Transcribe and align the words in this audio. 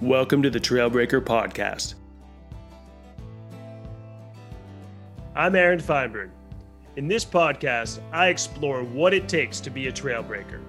Welcome 0.00 0.42
to 0.44 0.48
the 0.48 0.58
Trailbreaker 0.58 1.20
Podcast. 1.20 1.92
I'm 5.34 5.54
Aaron 5.54 5.78
Feinberg. 5.78 6.30
In 6.96 7.06
this 7.06 7.22
podcast, 7.22 8.00
I 8.10 8.28
explore 8.28 8.82
what 8.82 9.12
it 9.12 9.28
takes 9.28 9.60
to 9.60 9.68
be 9.68 9.88
a 9.88 9.92
trailbreaker. 9.92 10.62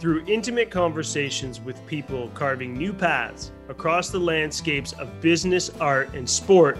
Through 0.00 0.24
intimate 0.26 0.70
conversations 0.70 1.60
with 1.60 1.86
people 1.86 2.30
carving 2.32 2.72
new 2.72 2.94
paths 2.94 3.52
across 3.68 4.08
the 4.08 4.20
landscapes 4.20 4.94
of 4.94 5.20
business, 5.20 5.68
art, 5.78 6.14
and 6.14 6.26
sport, 6.26 6.78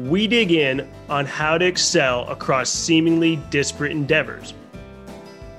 we 0.00 0.26
dig 0.26 0.50
in 0.50 0.90
on 1.08 1.24
how 1.24 1.56
to 1.56 1.66
excel 1.66 2.28
across 2.28 2.68
seemingly 2.68 3.36
disparate 3.50 3.92
endeavors. 3.92 4.54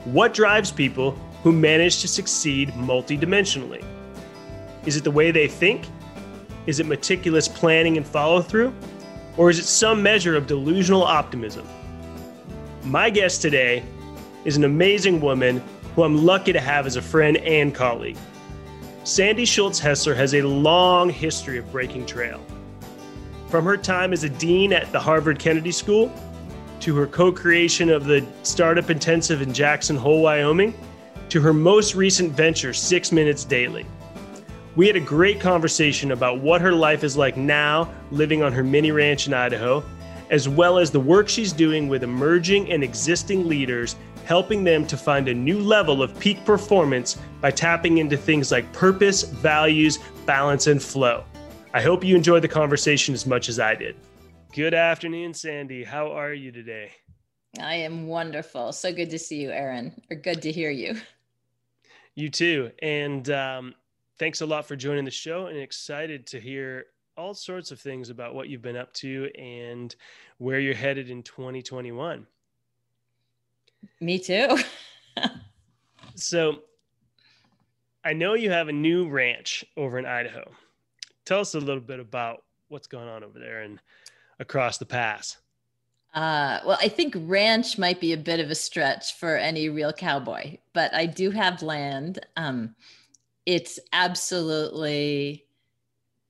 What 0.04 0.34
drives 0.34 0.73
people 0.73 1.11
who 1.41 1.54
manage 1.54 2.02
to 2.02 2.09
succeed 2.09 2.71
multidimensionally? 2.71 3.91
Is 4.86 4.98
it 4.98 5.04
the 5.04 5.11
way 5.11 5.32
they 5.32 5.48
think? 5.48 5.88
Is 6.66 6.80
it 6.80 6.85
meticulous 6.85 7.48
planning 7.48 7.98
and 7.98 8.05
follow 8.05 8.41
through? 8.41 8.73
Or 9.38 9.49
is 9.49 9.59
it 9.59 9.66
some 9.66 10.02
measure 10.02 10.35
of 10.35 10.48
delusional 10.48 11.04
optimism? 11.04 11.67
My 12.84 13.09
guest 13.09 13.41
today 13.41 13.84
is 14.44 14.57
an 14.57 14.63
amazing 14.63 15.21
woman 15.21 15.62
who 15.95 16.04
I'm 16.04 16.26
lucky 16.26 16.52
to 16.54 16.59
have 16.59 16.88
as 16.88 16.95
a 16.95 17.02
friend 17.02 17.38
and 17.38 17.73
colleague. 17.73 18.17
Sandy 19.04 19.45
Shultz 19.45 19.80
Hessler 19.80 20.16
has 20.16 20.34
a 20.34 20.41
long 20.41 21.09
history 21.09 21.57
of 21.57 21.71
breaking 21.71 22.05
trail. 22.05 22.40
From 23.49 23.66
her 23.66 23.77
time 23.77 24.13
as 24.13 24.23
a 24.23 24.29
dean 24.29 24.73
at 24.73 24.91
the 24.91 24.99
Harvard 24.99 25.38
Kennedy 25.38 25.71
School 25.71 26.12
to 26.79 26.95
her 26.95 27.05
co 27.05 27.32
creation 27.32 27.90
of 27.90 28.05
the 28.05 28.26
Startup 28.43 28.90
Intensive 28.90 29.41
in 29.41 29.54
Jackson 29.54 29.95
Hole, 29.95 30.21
Wyoming, 30.21 30.73
to 31.29 31.41
her 31.41 31.54
most 31.54 31.95
recent 31.95 32.32
venture, 32.32 32.73
Six 32.73 33.12
Minutes 33.12 33.43
Daily. 33.43 33.85
We 34.73 34.88
had 34.88 34.95
a 34.95 35.02
great 35.02 35.41
conversation 35.41 36.11
about 36.11 36.39
what 36.39 36.61
her 36.61 36.71
life 36.71 37.03
is 37.03 37.17
like 37.17 37.35
now, 37.35 37.93
living 38.09 38.41
on 38.41 38.54
her 38.54 38.63
mini 38.63 38.91
ranch 38.91 39.27
in 39.27 39.34
Idaho, 39.34 39.84
as 40.29 40.48
well 40.48 40.77
as 40.77 40.91
the 40.91 40.99
work 40.99 41.27
she's 41.27 41.51
doing 41.51 41.90
with 41.90 42.04
emerging 42.04 42.71
and 42.71 42.81
existing 42.81 43.49
leaders, 43.49 43.98
helping 44.23 44.63
them 44.63 44.87
to 44.87 44.96
find 44.96 45.27
a 45.27 45.34
new 45.34 45.59
level 45.59 46.01
of 46.01 46.18
peak 46.20 46.46
performance 46.46 47.18
by 47.41 47.51
tapping 47.51 47.98
into 47.98 48.15
things 48.15 48.49
like 48.49 48.71
purpose, 48.71 49.23
values, 49.23 49.99
balance, 50.26 50.68
and 50.68 50.81
flow. 50.81 51.26
I 51.74 51.81
hope 51.81 52.01
you 52.01 52.15
enjoyed 52.15 52.41
the 52.41 52.48
conversation 52.48 53.13
as 53.13 53.26
much 53.26 53.49
as 53.49 53.59
I 53.59 53.76
did. 53.76 53.98
Good 54.53 54.74
afternoon, 54.74 55.34
Sandy. 55.34 55.84
How 55.84 56.13
are 56.13 56.34
you 56.34 56.49
today? 56.49 56.91
I 57.59 57.76
am 57.76 58.07
wonderful. 58.07 58.71
So 58.71 58.93
good 58.93 59.09
to 59.09 59.20
see 59.20 59.41
you, 59.41 59.51
Aaron, 59.51 60.01
or 60.09 60.15
good 60.15 60.41
to 60.43 60.51
hear 60.51 60.71
you. 60.71 60.96
You 62.15 62.29
too. 62.29 62.71
And 62.81 63.29
um, 63.29 63.76
thanks 64.22 64.41
a 64.41 64.46
lot 64.46 64.68
for 64.68 64.75
joining 64.75 65.03
the 65.03 65.09
show 65.09 65.47
and 65.47 65.58
excited 65.58 66.28
to 66.28 66.40
hear 66.40 66.86
all 67.18 67.34
sorts 67.34 67.72
of 67.72 67.80
things 67.80 68.12
about 68.12 68.36
what 68.36 68.47
you've 68.47 68.62
been 68.62 68.78
up 68.78 68.94
to 68.94 69.28
and 69.36 69.96
where 70.38 70.59
you're 70.59 70.75
headed 70.75 71.09
in 71.09 71.24
2021. 71.24 72.28
Me 74.00 74.19
too. 74.19 74.59
so, 76.16 76.59
I 78.06 78.14
know 78.14 78.36
you 78.36 78.52
have 78.52 78.68
a 78.68 78.72
new 78.72 79.09
ranch 79.09 79.66
over 79.75 79.97
in 79.97 80.06
Idaho. 80.06 80.52
Tell 81.25 81.40
us 81.40 81.56
a 81.56 81.59
little 81.59 81.81
bit 81.81 82.00
about 82.00 82.44
what's 82.68 82.86
going 82.86 83.08
on 83.08 83.24
over 83.24 83.40
there 83.40 83.62
and 83.62 83.80
across 84.40 84.78
the 84.78 84.86
pass. 84.86 85.38
Uh, 86.14 86.59
well, 86.64 86.78
I 86.80 86.90
think 86.90 87.16
ranch 87.18 87.80
might 87.80 88.00
be 88.00 88.14
a 88.14 88.18
bit 88.18 88.40
of 88.40 88.52
a 88.52 88.56
stretch 88.56 89.16
for 89.16 89.36
any 89.36 89.69
real 89.69 89.92
cowboy, 89.92 90.59
but 90.74 90.94
I 90.94 91.08
do 91.08 91.31
have 91.31 91.64
land. 91.64 92.24
Um, 92.38 92.75
it's 93.52 93.80
absolutely 93.91 95.46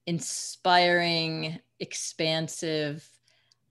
inspiring, 0.08 1.60
expansive. 1.80 3.08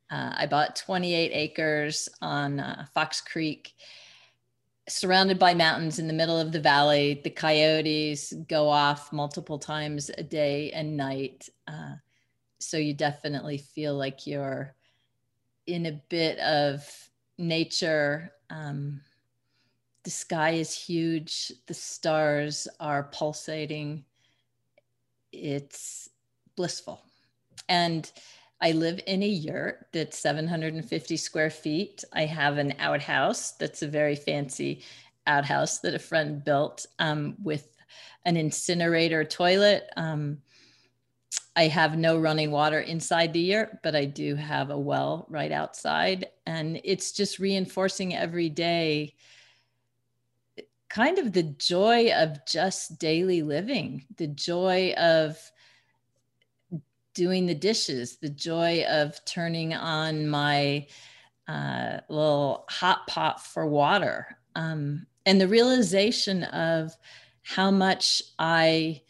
Uh, 0.08 0.32
I 0.36 0.46
bought 0.46 0.76
28 0.76 1.32
acres 1.32 2.08
on 2.22 2.60
uh, 2.60 2.86
Fox 2.94 3.20
Creek, 3.20 3.74
surrounded 4.88 5.40
by 5.40 5.54
mountains 5.54 5.98
in 5.98 6.06
the 6.06 6.12
middle 6.12 6.38
of 6.38 6.52
the 6.52 6.60
valley. 6.60 7.22
The 7.24 7.30
coyotes 7.30 8.32
go 8.48 8.68
off 8.68 9.12
multiple 9.12 9.58
times 9.58 10.12
a 10.16 10.22
day 10.22 10.70
and 10.70 10.96
night. 10.96 11.48
Uh, 11.66 11.94
so 12.60 12.76
you 12.76 12.94
definitely 12.94 13.58
feel 13.58 13.96
like 13.96 14.28
you're 14.28 14.76
in 15.66 15.86
a 15.86 16.00
bit 16.08 16.38
of 16.38 16.88
nature. 17.36 18.30
Um, 18.48 19.00
the 20.04 20.10
sky 20.10 20.50
is 20.50 20.74
huge 20.74 21.52
the 21.66 21.74
stars 21.74 22.66
are 22.78 23.04
pulsating. 23.04 24.04
It's 25.32 26.08
blissful. 26.56 27.02
And 27.68 28.10
i 28.62 28.72
live 28.72 29.00
in 29.06 29.22
a 29.22 29.26
yurt 29.26 29.86
that's 29.92 30.18
750 30.18 31.16
square 31.16 31.50
feet. 31.50 32.04
I 32.12 32.26
have 32.26 32.58
an 32.58 32.74
outhouse 32.78 33.52
that's 33.52 33.82
a 33.82 33.88
very 33.88 34.16
fancy 34.16 34.82
outhouse 35.26 35.78
that 35.78 35.94
a 35.94 35.98
friend 35.98 36.44
built 36.44 36.86
um, 36.98 37.36
with 37.42 37.76
an 38.24 38.36
incinerator 38.36 39.24
toilet. 39.24 39.88
Um, 39.96 40.38
I 41.56 41.68
have 41.68 41.96
no 41.96 42.18
running 42.18 42.50
water 42.50 42.80
inside 42.80 43.32
the 43.32 43.40
yurt, 43.40 43.82
but 43.82 43.96
I 43.96 44.04
do 44.04 44.34
have 44.34 44.70
a 44.70 44.78
well 44.78 45.26
right 45.28 45.52
outside. 45.52 46.26
And 46.46 46.80
it's 46.84 47.12
just 47.12 47.38
reinforcing 47.38 48.14
every 48.14 48.48
day 48.48 49.14
kind 50.90 51.18
of 51.18 51.32
the 51.32 51.44
joy 51.44 52.12
of 52.12 52.44
just 52.46 52.98
daily 52.98 53.42
living, 53.42 54.04
the 54.16 54.26
joy 54.26 54.92
of 54.98 55.38
doing 57.14 57.46
the 57.46 57.54
dishes, 57.54 58.16
the 58.16 58.28
joy 58.28 58.84
of 58.88 59.24
turning 59.24 59.72
on 59.72 60.28
my 60.28 60.86
uh, 61.48 61.98
little 62.08 62.64
hot 62.68 63.06
pot 63.06 63.44
for 63.44 63.66
water, 63.66 64.36
um, 64.56 65.06
and 65.26 65.40
the 65.40 65.48
realization 65.48 66.44
of 66.44 66.92
how 67.42 67.70
much 67.70 68.22
I 68.38 69.02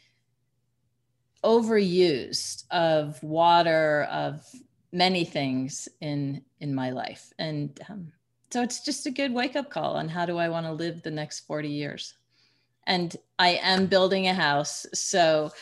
overused 1.43 2.65
of 2.71 3.23
water, 3.23 4.07
of 4.11 4.45
many 4.93 5.25
things 5.25 5.89
in 6.01 6.43
in 6.61 6.75
my 6.75 6.91
life, 6.91 7.33
and 7.39 7.79
um, 7.89 8.13
so 8.53 8.63
it's 8.63 8.81
just 8.81 9.07
a 9.07 9.11
good 9.11 9.33
wake 9.33 9.57
up 9.57 9.71
call 9.71 9.95
on 9.95 10.09
how 10.09 10.27
do 10.27 10.39
I 10.39 10.49
want 10.49 10.67
to 10.67 10.73
live 10.73 11.03
the 11.03 11.11
next 11.11 11.41
40 11.41 11.69
years. 11.69 12.15
And 12.87 13.17
I 13.39 13.61
am 13.63 13.87
building 13.87 14.27
a 14.27 14.35
house. 14.35 14.87
So 14.93 15.53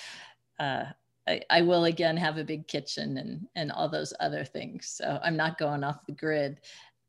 uh, 0.59 0.85
I, 1.27 1.43
I, 1.51 1.63
will 1.63 1.85
again 1.85 2.17
have 2.17 2.39
a 2.39 2.45
big 2.45 2.67
kitchen 2.67 3.19
and, 3.19 3.47
and 3.55 3.71
all 3.71 3.89
those 3.89 4.15
other 4.21 4.45
things. 4.45 4.89
So 4.89 5.21
I'm 5.23 5.37
not 5.37 5.59
going 5.59 5.85
off 5.85 6.07
the 6.07 6.13
grid, 6.13 6.61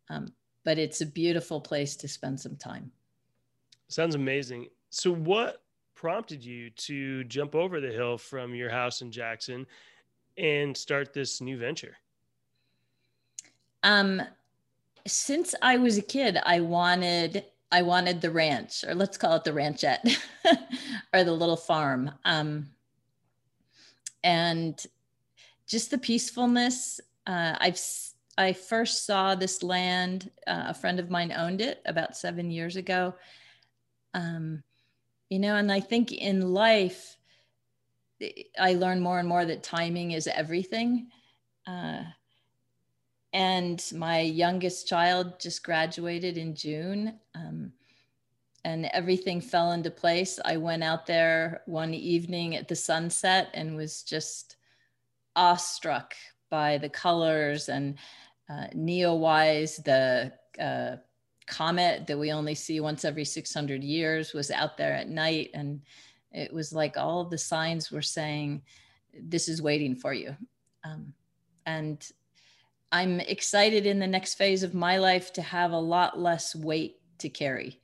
um, 0.10 0.34
but 0.66 0.78
it's 0.78 1.02
a 1.02 1.06
beautiful 1.06 1.62
place 1.62 1.96
to 1.98 2.08
spend 2.08 2.40
some 2.40 2.58
time. 2.58 2.92
Sounds 3.88 4.16
amazing. 4.16 4.68
So, 4.90 5.14
what 5.14 5.64
prompted 5.96 6.44
you 6.44 6.70
to 6.72 7.24
jump 7.24 7.56
over 7.56 7.82
the 7.82 7.92
hill 7.92 8.18
from 8.18 8.54
your 8.54 8.70
house 8.70 9.02
in 9.02 9.12
Jackson 9.12 9.66
and 10.38 10.76
start 10.76 11.14
this 11.14 11.42
new 11.42 11.58
venture? 11.58 11.96
Um, 13.84 14.22
since 15.09 15.56
I 15.62 15.78
was 15.78 15.97
a 15.97 16.02
kid, 16.02 16.38
I 16.44 16.62
wanted 16.62 17.46
I 17.72 17.84
wanted 17.84 18.20
the 18.20 18.31
ranch, 18.31 18.84
or 18.88 18.96
let's 18.96 19.18
call 19.18 19.36
it 19.36 19.44
the 19.44 19.52
ranchette, 19.52 20.18
or 21.14 21.24
the 21.24 21.31
little 21.31 21.58
farm, 21.58 22.12
um, 22.25 22.70
and 24.24 24.84
just 25.68 25.92
the 25.92 25.98
peacefulness. 25.98 27.00
Uh, 27.28 27.56
I've 27.59 27.80
I 28.38 28.53
first 28.53 29.06
saw 29.06 29.36
this 29.36 29.62
land. 29.64 30.31
Uh, 30.48 30.66
a 30.68 30.74
friend 30.74 31.00
of 31.00 31.09
mine 31.09 31.31
owned 31.31 31.62
it 31.62 31.81
about 31.86 32.18
seven 32.18 32.50
years 32.50 32.75
ago. 32.75 33.14
Um, 34.14 34.64
you 35.30 35.40
know, 35.40 35.56
and 35.56 35.72
I 35.72 35.80
think 35.80 36.12
in 36.12 36.53
life, 36.53 37.18
I 38.57 38.74
learn 38.74 39.00
more 39.00 39.19
and 39.19 39.28
more 39.28 39.45
that 39.45 39.62
timing 39.62 40.12
is 40.12 40.28
everything. 40.28 41.10
Uh, 41.68 42.04
and 43.34 43.84
my 43.96 44.22
youngest 44.22 44.88
child 44.88 45.40
just 45.40 45.64
graduated 45.64 46.38
in 46.38 46.56
June. 46.56 47.20
Um, 47.36 47.72
and 48.66 48.88
everything 48.88 49.40
fell 49.40 49.72
into 49.72 49.90
place. 49.90 50.40
I 50.44 50.58
went 50.58 50.84
out 50.84 51.06
there 51.06 51.62
one 51.66 51.94
evening 51.94 52.56
at 52.56 52.68
the 52.68 52.76
sunset 52.76 53.50
and 53.54 53.76
was 53.76 54.04
just 54.04 54.58
awestruck 55.36 56.14
by 56.50 56.78
the 56.78 56.90
colors 56.90 57.70
and 57.70 57.98
uh, 58.50 58.68
Neowise, 58.76 59.84
the 59.84 60.34
uh, 60.62 60.98
comet 61.48 62.08
that 62.08 62.18
we 62.18 62.32
only 62.32 62.56
see 62.56 62.80
once 62.80 63.06
every 63.06 63.24
600 63.24 63.84
years, 63.84 64.34
was 64.34 64.52
out 64.52 64.75
there 64.75 64.94
at 64.94 65.08
night. 65.08 65.52
And 65.54 65.82
it 66.32 66.52
was 66.52 66.74
like 66.74 66.98
all 66.98 67.25
the 67.25 67.38
signs 67.38 67.92
were 67.92 68.02
saying, 68.02 68.64
This 69.14 69.48
is 69.48 69.62
waiting 69.62 69.96
for 69.96 70.14
you. 70.14 70.36
Um, 70.84 71.14
and 71.66 72.06
I'm 72.91 73.19
excited 73.19 73.86
in 73.86 74.00
the 74.00 74.07
next 74.07 74.36
phase 74.36 74.63
of 74.63 74.74
my 74.74 74.97
life 74.97 75.31
to 75.33 75.41
have 75.41 75.71
a 75.71 75.80
lot 75.80 76.19
less 76.19 76.56
weight 76.56 76.97
to 77.19 77.30
carry, 77.30 77.80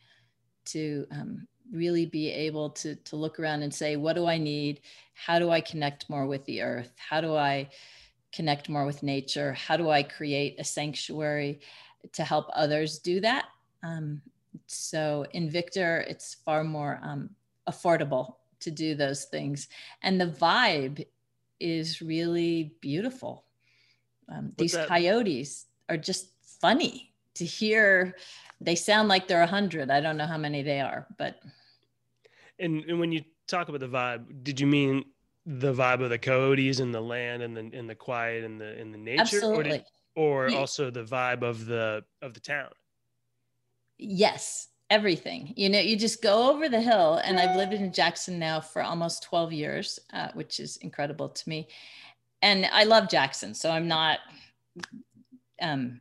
to 0.66 1.06
um, 1.12 1.48
really 1.72 2.06
be 2.06 2.30
able 2.32 2.70
to 2.70 2.96
to 2.96 3.16
look 3.16 3.40
around 3.40 3.64
and 3.64 3.74
say 3.74 3.96
what 3.96 4.14
do 4.14 4.26
i 4.26 4.38
need? 4.38 4.82
How 5.14 5.40
do 5.40 5.50
i 5.50 5.62
connect 5.62 6.10
more 6.10 6.28
with 6.28 6.46
the 6.46 6.62
earth? 6.62 6.92
How 6.98 7.22
do 7.22 7.36
i 7.36 7.70
connect 8.32 8.70
more 8.70 8.86
with 8.86 9.04
nature? 9.04 9.54
How 9.54 9.78
do 9.78 9.90
i 9.90 10.04
create 10.04 10.56
a 10.60 10.64
sanctuary 10.64 11.62
to 12.14 12.24
help 12.24 12.48
others 12.54 13.00
do 13.00 13.20
that? 13.22 13.46
Um, 13.84 14.22
so 14.68 15.26
in 15.32 15.50
victor 15.50 16.06
it's 16.08 16.36
far 16.46 16.64
more 16.64 17.00
um, 17.04 17.30
affordable 17.68 18.36
to 18.60 18.72
do 18.72 18.96
those 18.96 19.26
things. 19.26 19.68
And 20.02 20.20
the 20.20 20.28
vibe 20.28 21.06
is 21.60 22.02
really 22.02 22.76
beautiful 22.82 23.46
um, 24.30 24.54
these 24.58 24.74
that? 24.74 24.88
coyotes 24.88 25.66
are 25.90 25.98
just 25.98 26.30
funny 26.62 27.14
to 27.36 27.46
hear 27.46 28.16
they 28.62 28.76
sound 28.76 29.10
like 29.10 29.28
they're 29.28 29.42
a 29.42 29.48
hundred. 29.48 29.92
I 29.92 30.02
don't 30.02 30.18
know 30.18 30.28
how 30.28 30.38
many 30.38 30.64
they 30.64 30.80
are, 30.82 31.08
but. 31.18 31.40
And, 32.60 32.84
and 32.86 33.00
when 33.00 33.12
you 33.12 33.24
talk 33.48 33.70
about 33.70 33.82
the 33.82 33.88
vibe, 33.88 34.44
did 34.44 34.60
you 34.60 34.68
mean 34.68 35.06
the 35.46 35.74
vibe 35.74 36.04
of 36.04 36.10
the 36.10 36.18
coyotes 36.18 36.80
and 36.80 36.94
the 36.94 37.02
land 37.02 37.44
and 37.44 37.56
the 37.56 37.78
and 37.78 37.90
the 37.90 37.96
quiet 37.96 38.44
and 38.44 38.60
the 38.60 38.80
in 38.80 38.92
the 38.92 38.98
nature, 38.98 39.22
Absolutely. 39.22 39.58
or, 39.58 39.64
did, 39.64 39.84
or 40.16 40.50
yeah. 40.50 40.58
also 40.58 40.90
the 40.90 41.04
vibe 41.04 41.44
of 41.44 41.66
the 41.66 42.04
of 42.22 42.34
the 42.34 42.40
town? 42.40 42.70
Yes, 43.98 44.70
everything. 44.90 45.54
You 45.56 45.70
know, 45.70 45.80
you 45.80 45.98
just 45.98 46.22
go 46.22 46.52
over 46.52 46.68
the 46.68 46.82
hill, 46.82 47.22
and 47.24 47.40
I've 47.40 47.56
lived 47.56 47.74
in 47.74 47.94
Jackson 47.94 48.40
now 48.40 48.60
for 48.60 48.82
almost 48.82 49.24
twelve 49.24 49.54
years, 49.54 50.00
uh, 50.14 50.30
which 50.34 50.60
is 50.60 50.78
incredible 50.78 51.30
to 51.30 51.50
me. 51.50 51.68
And 52.46 52.68
I 52.72 52.84
love 52.84 53.10
Jackson, 53.10 53.56
so 53.56 53.72
I'm 53.72 53.88
not 53.88 54.20
um, 55.60 56.00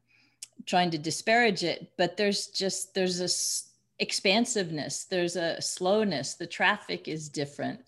trying 0.67 0.91
to 0.91 0.99
disparage 0.99 1.65
it, 1.65 1.93
but 1.97 2.19
there's 2.19 2.49
just 2.49 2.93
there's 2.93 3.19
this 3.19 3.71
expansiveness, 3.99 5.05
there's 5.05 5.37
a 5.37 5.59
slowness. 5.63 6.35
The 6.35 6.47
traffic 6.47 7.09
is 7.09 7.31
different. 7.31 7.81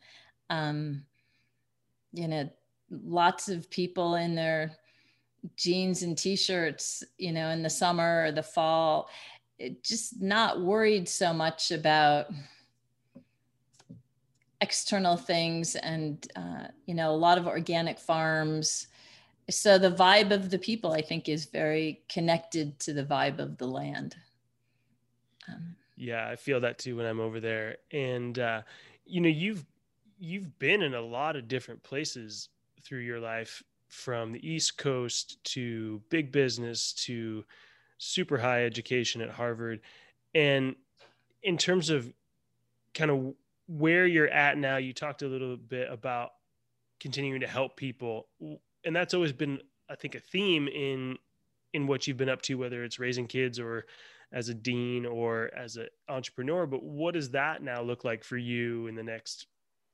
Um, 0.49 1.03
you 2.15 2.29
know, 2.29 2.49
lots 2.91 3.51
of 3.51 3.69
people 3.69 4.15
in 4.15 4.35
their 4.35 4.73
jeans 5.57 6.03
and 6.03 6.17
t-shirts, 6.17 7.05
you 7.19 7.33
know, 7.33 7.51
in 7.51 7.63
the 7.63 7.69
summer 7.69 8.25
or 8.25 8.33
the 8.33 8.43
fall, 8.43 9.11
it, 9.59 9.85
just 9.85 10.23
not 10.23 10.63
worried 10.63 11.11
so 11.11 11.35
much 11.35 11.73
about 11.73 12.29
external 14.61 15.17
things 15.17 15.77
and 15.77 16.27
uh, 16.37 16.69
you 16.87 16.95
know 16.95 17.11
a 17.11 17.17
lot 17.17 17.39
of 17.39 17.47
organic 17.47 17.99
farms. 17.99 18.89
So 19.49 19.79
the 19.79 19.91
vibe 19.91 20.33
of 20.33 20.51
the 20.51 20.59
people 20.59 20.93
i 20.93 21.01
think 21.01 21.29
is 21.29 21.45
very 21.45 22.03
connected 22.09 22.79
to 22.81 22.93
the 22.93 23.05
vibe 23.05 23.39
of 23.39 23.59
the 23.59 23.67
land. 23.67 24.17
Um, 25.49 25.77
yeah 25.97 26.29
i 26.29 26.37
feel 26.37 26.61
that 26.61 26.79
too 26.79 26.97
when 26.97 27.07
i'm 27.07 27.21
over 27.21 27.41
there. 27.41 27.77
And 27.93 28.39
uh, 28.39 28.63
you 29.05 29.21
know 29.21 29.29
you've 29.29 29.65
you've 30.19 30.59
been 30.59 30.83
in 30.83 30.95
a 30.95 31.01
lot 31.01 31.37
of 31.37 31.49
different 31.49 31.83
places 31.83 32.49
through 32.83 33.01
your 33.01 33.21
life 33.21 33.63
from 33.89 34.33
the 34.33 34.49
east 34.49 34.79
coast 34.79 35.43
to 35.45 36.01
big 36.11 36.33
business 36.33 36.93
to 36.93 37.45
super 37.99 38.39
high 38.39 38.65
education 38.65 39.21
at 39.21 39.31
harvard. 39.31 39.81
And 40.35 40.77
in 41.43 41.57
terms 41.57 41.91
of 41.91 42.13
kind 42.95 43.11
of 43.11 43.35
where 43.67 44.07
you're 44.07 44.29
at 44.29 44.59
now 44.59 44.77
you 44.77 44.93
talked 44.93 45.23
a 45.23 45.29
little 45.29 45.57
bit 45.57 45.91
about 45.91 46.31
continuing 47.01 47.41
to 47.41 47.47
help 47.47 47.77
people. 47.77 48.29
And 48.85 48.95
that's 48.95 49.15
always 49.15 49.33
been 49.33 49.61
i 49.89 49.95
think 49.95 50.17
a 50.17 50.21
theme 50.21 50.67
in 50.67 51.17
in 51.73 51.87
what 51.87 52.07
you've 52.07 52.17
been 52.17 52.29
up 52.29 52.43
to 52.43 52.57
whether 52.57 52.83
it's 52.83 52.99
raising 52.99 53.27
kids 53.27 53.61
or 53.61 53.87
as 54.33 54.49
a 54.49 54.55
dean 54.55 55.07
or 55.07 55.51
as 55.57 55.77
an 55.77 55.87
entrepreneur. 56.09 56.67
But 56.67 56.83
what 56.83 57.15
does 57.15 57.31
that 57.31 57.63
now 57.63 57.83
look 57.83 58.05
like 58.05 58.25
for 58.25 58.37
you 58.37 58.87
in 58.89 58.95
the 58.95 59.03
next 59.03 59.47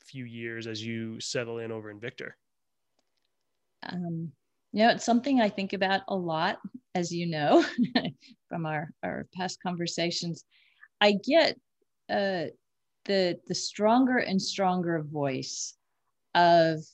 few 0.04 0.24
years 0.24 0.66
as 0.66 0.84
you 0.84 1.20
settle 1.20 1.58
in 1.58 1.70
over 1.70 1.90
in 1.90 2.00
victor? 2.00 2.36
Um, 3.82 4.32
you 4.72 4.84
know 4.84 4.90
it's 4.90 5.04
something 5.04 5.40
i 5.40 5.48
think 5.48 5.74
about 5.74 6.00
a 6.08 6.16
lot 6.16 6.58
as 6.94 7.12
you 7.12 7.26
know 7.26 7.64
from 8.48 8.66
our 8.66 8.90
our 9.02 9.26
past 9.34 9.62
conversations. 9.62 10.44
I 11.00 11.16
get 11.24 11.58
uh, 12.08 12.44
the 13.04 13.40
the 13.46 13.54
stronger 13.54 14.18
and 14.18 14.40
stronger 14.40 15.02
voice 15.02 15.74
of 16.34 16.84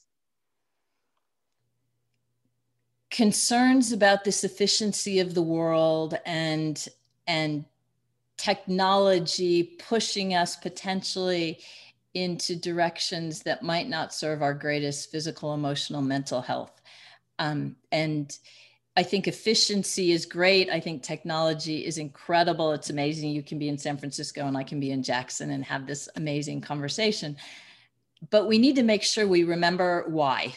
concerns 3.11 3.93
about 3.93 4.25
the 4.25 4.33
sufficiency 4.33 5.21
of 5.21 5.35
the 5.35 5.43
world 5.43 6.19
and 6.27 6.89
and 7.27 7.65
technology 8.37 9.77
pushing 9.89 10.35
us 10.35 10.57
potentially 10.57 11.59
into 12.15 12.57
directions 12.57 13.43
that 13.43 13.63
might 13.63 13.89
not 13.89 14.15
serve 14.15 14.43
our 14.43 14.55
greatest 14.55 15.11
physical 15.11 15.55
emotional 15.55 16.01
mental 16.01 16.41
health. 16.41 16.81
Um, 17.39 17.77
and 17.93 18.37
i 18.99 19.03
think 19.05 19.29
efficiency 19.29 20.11
is 20.11 20.27
great. 20.27 20.69
I 20.71 20.81
think 20.81 21.05
technology 21.05 21.87
is 21.87 21.99
incredible. 21.99 22.73
It's 22.73 22.91
amazing. 22.91 23.31
You 23.31 23.45
can 23.45 23.59
be 23.59 23.69
in 23.69 23.79
san 23.79 23.97
francisco 23.97 24.47
and 24.47 24.57
i 24.59 24.65
can 24.65 24.81
be 24.81 24.91
in 24.91 25.03
jackson 25.03 25.51
and 25.51 25.65
have 25.65 25.87
this 25.87 26.09
amazing 26.17 26.61
conversation. 26.61 27.37
But 28.31 28.49
we 28.49 28.59
need 28.59 28.75
to 28.77 28.83
make 28.83 29.05
sure 29.05 29.27
we 29.27 29.45
remember 29.45 30.05
why. 30.09 30.57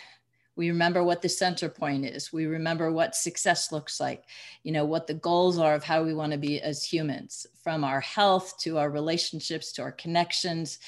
We 0.56 0.70
remember 0.70 1.04
what 1.04 1.22
the 1.22 1.30
center 1.30 1.70
point 1.70 2.06
is. 2.06 2.34
We 2.34 2.46
remember 2.48 2.92
what 2.92 3.16
success 3.16 3.72
looks 3.72 4.00
like 4.00 4.24
you 4.64 4.72
know 4.72 4.86
what 4.86 5.06
the 5.06 5.22
goals 5.30 5.60
are 5.60 5.76
of 5.76 5.84
how 5.84 6.02
we 6.04 6.16
want 6.16 6.32
to 6.32 6.48
be 6.50 6.60
as 6.62 6.84
humans 6.84 7.46
from 7.64 7.84
our 7.84 8.02
health 8.02 8.58
to 8.64 8.80
our 8.80 8.90
relationships 8.90 9.72
to 9.74 9.84
our 9.84 9.92
connections 9.92 10.80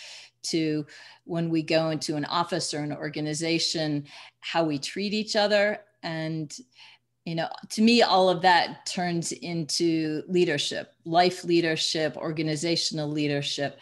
to 0.54 0.86
when 1.26 1.50
we 1.50 1.62
go 1.62 1.92
into 1.92 2.16
an 2.16 2.26
office 2.26 2.74
or 2.74 2.80
an 2.80 2.94
organization 2.94 4.06
how 4.42 4.64
we 4.64 4.78
treat 4.78 5.14
each 5.14 5.36
other. 5.36 5.80
And 6.04 6.54
you 7.26 7.36
know 7.36 7.48
to 7.70 7.82
me 7.82 8.02
all 8.02 8.30
of 8.30 8.42
that 8.42 8.86
turns 8.86 9.32
into 9.32 10.24
leadership 10.28 10.94
life 11.06 11.44
leadership 11.44 12.18
organizational 12.18 13.10
leadership. 13.10 13.80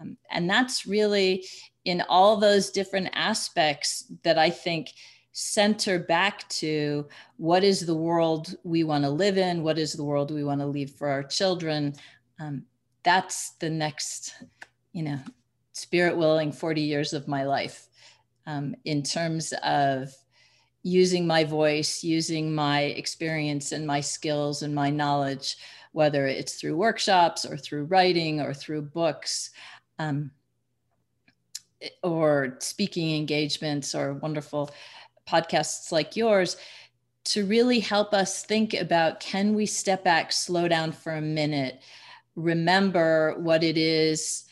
Um, 0.00 0.16
and 0.30 0.48
that's 0.48 0.86
really 0.86 1.44
in 1.84 2.02
all 2.08 2.36
those 2.36 2.70
different 2.70 3.10
aspects 3.12 4.10
that 4.22 4.38
i 4.38 4.50
think 4.50 4.90
center 5.32 5.98
back 5.98 6.48
to 6.48 7.06
what 7.36 7.62
is 7.62 7.86
the 7.86 7.94
world 7.94 8.54
we 8.64 8.84
want 8.84 9.04
to 9.04 9.10
live 9.10 9.38
in 9.38 9.62
what 9.62 9.78
is 9.78 9.92
the 9.92 10.04
world 10.04 10.30
we 10.30 10.44
want 10.44 10.60
to 10.60 10.66
leave 10.66 10.90
for 10.90 11.08
our 11.08 11.22
children. 11.22 11.94
Um, 12.38 12.64
that's 13.02 13.52
the 13.52 13.70
next 13.70 14.34
you 14.92 15.02
know 15.02 15.18
spirit 15.72 16.16
willing 16.16 16.52
40 16.52 16.82
years 16.82 17.12
of 17.12 17.28
my 17.28 17.44
life 17.44 17.86
um, 18.46 18.74
in 18.84 19.02
terms 19.02 19.54
of 19.62 20.12
using 20.82 21.26
my 21.26 21.44
voice 21.44 22.02
using 22.02 22.54
my 22.54 22.82
experience 22.82 23.72
and 23.72 23.86
my 23.86 24.00
skills 24.00 24.62
and 24.62 24.74
my 24.74 24.90
knowledge 24.90 25.56
whether 25.92 26.26
it's 26.26 26.54
through 26.54 26.76
workshops 26.76 27.44
or 27.44 27.56
through 27.56 27.84
writing 27.84 28.40
or 28.40 28.54
through 28.54 28.80
books 28.80 29.50
um, 29.98 30.30
or 32.02 32.56
speaking 32.60 33.16
engagements 33.16 33.94
or 33.94 34.14
wonderful 34.14 34.70
podcasts 35.28 35.92
like 35.92 36.16
yours 36.16 36.56
to 37.24 37.46
really 37.46 37.80
help 37.80 38.14
us 38.14 38.44
think 38.44 38.74
about 38.74 39.20
can 39.20 39.54
we 39.54 39.66
step 39.66 40.02
back, 40.02 40.32
slow 40.32 40.68
down 40.68 40.90
for 40.90 41.12
a 41.12 41.20
minute, 41.20 41.80
remember 42.34 43.36
what 43.38 43.62
it 43.62 43.76
is 43.76 44.44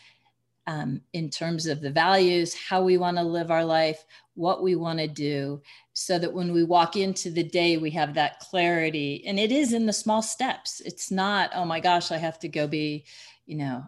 um, 0.66 1.00
in 1.14 1.30
terms 1.30 1.66
of 1.66 1.80
the 1.80 1.90
values, 1.90 2.54
how 2.54 2.82
we 2.82 2.98
want 2.98 3.16
to 3.16 3.22
live 3.22 3.50
our 3.50 3.64
life, 3.64 4.04
what 4.34 4.62
we 4.62 4.76
want 4.76 4.98
to 4.98 5.08
do, 5.08 5.62
so 5.98 6.18
that 6.18 6.32
when 6.32 6.52
we 6.52 6.64
walk 6.64 6.96
into 6.96 7.30
the 7.30 7.42
day, 7.42 7.76
we 7.76 7.90
have 7.90 8.14
that 8.14 8.40
clarity. 8.40 9.24
And 9.26 9.38
it 9.38 9.50
is 9.50 9.72
in 9.72 9.86
the 9.86 9.92
small 9.92 10.22
steps. 10.22 10.80
It's 10.84 11.10
not, 11.10 11.50
oh 11.54 11.64
my 11.64 11.80
gosh, 11.80 12.10
I 12.10 12.18
have 12.18 12.38
to 12.40 12.48
go 12.48 12.66
be, 12.66 13.04
you 13.46 13.56
know, 13.56 13.84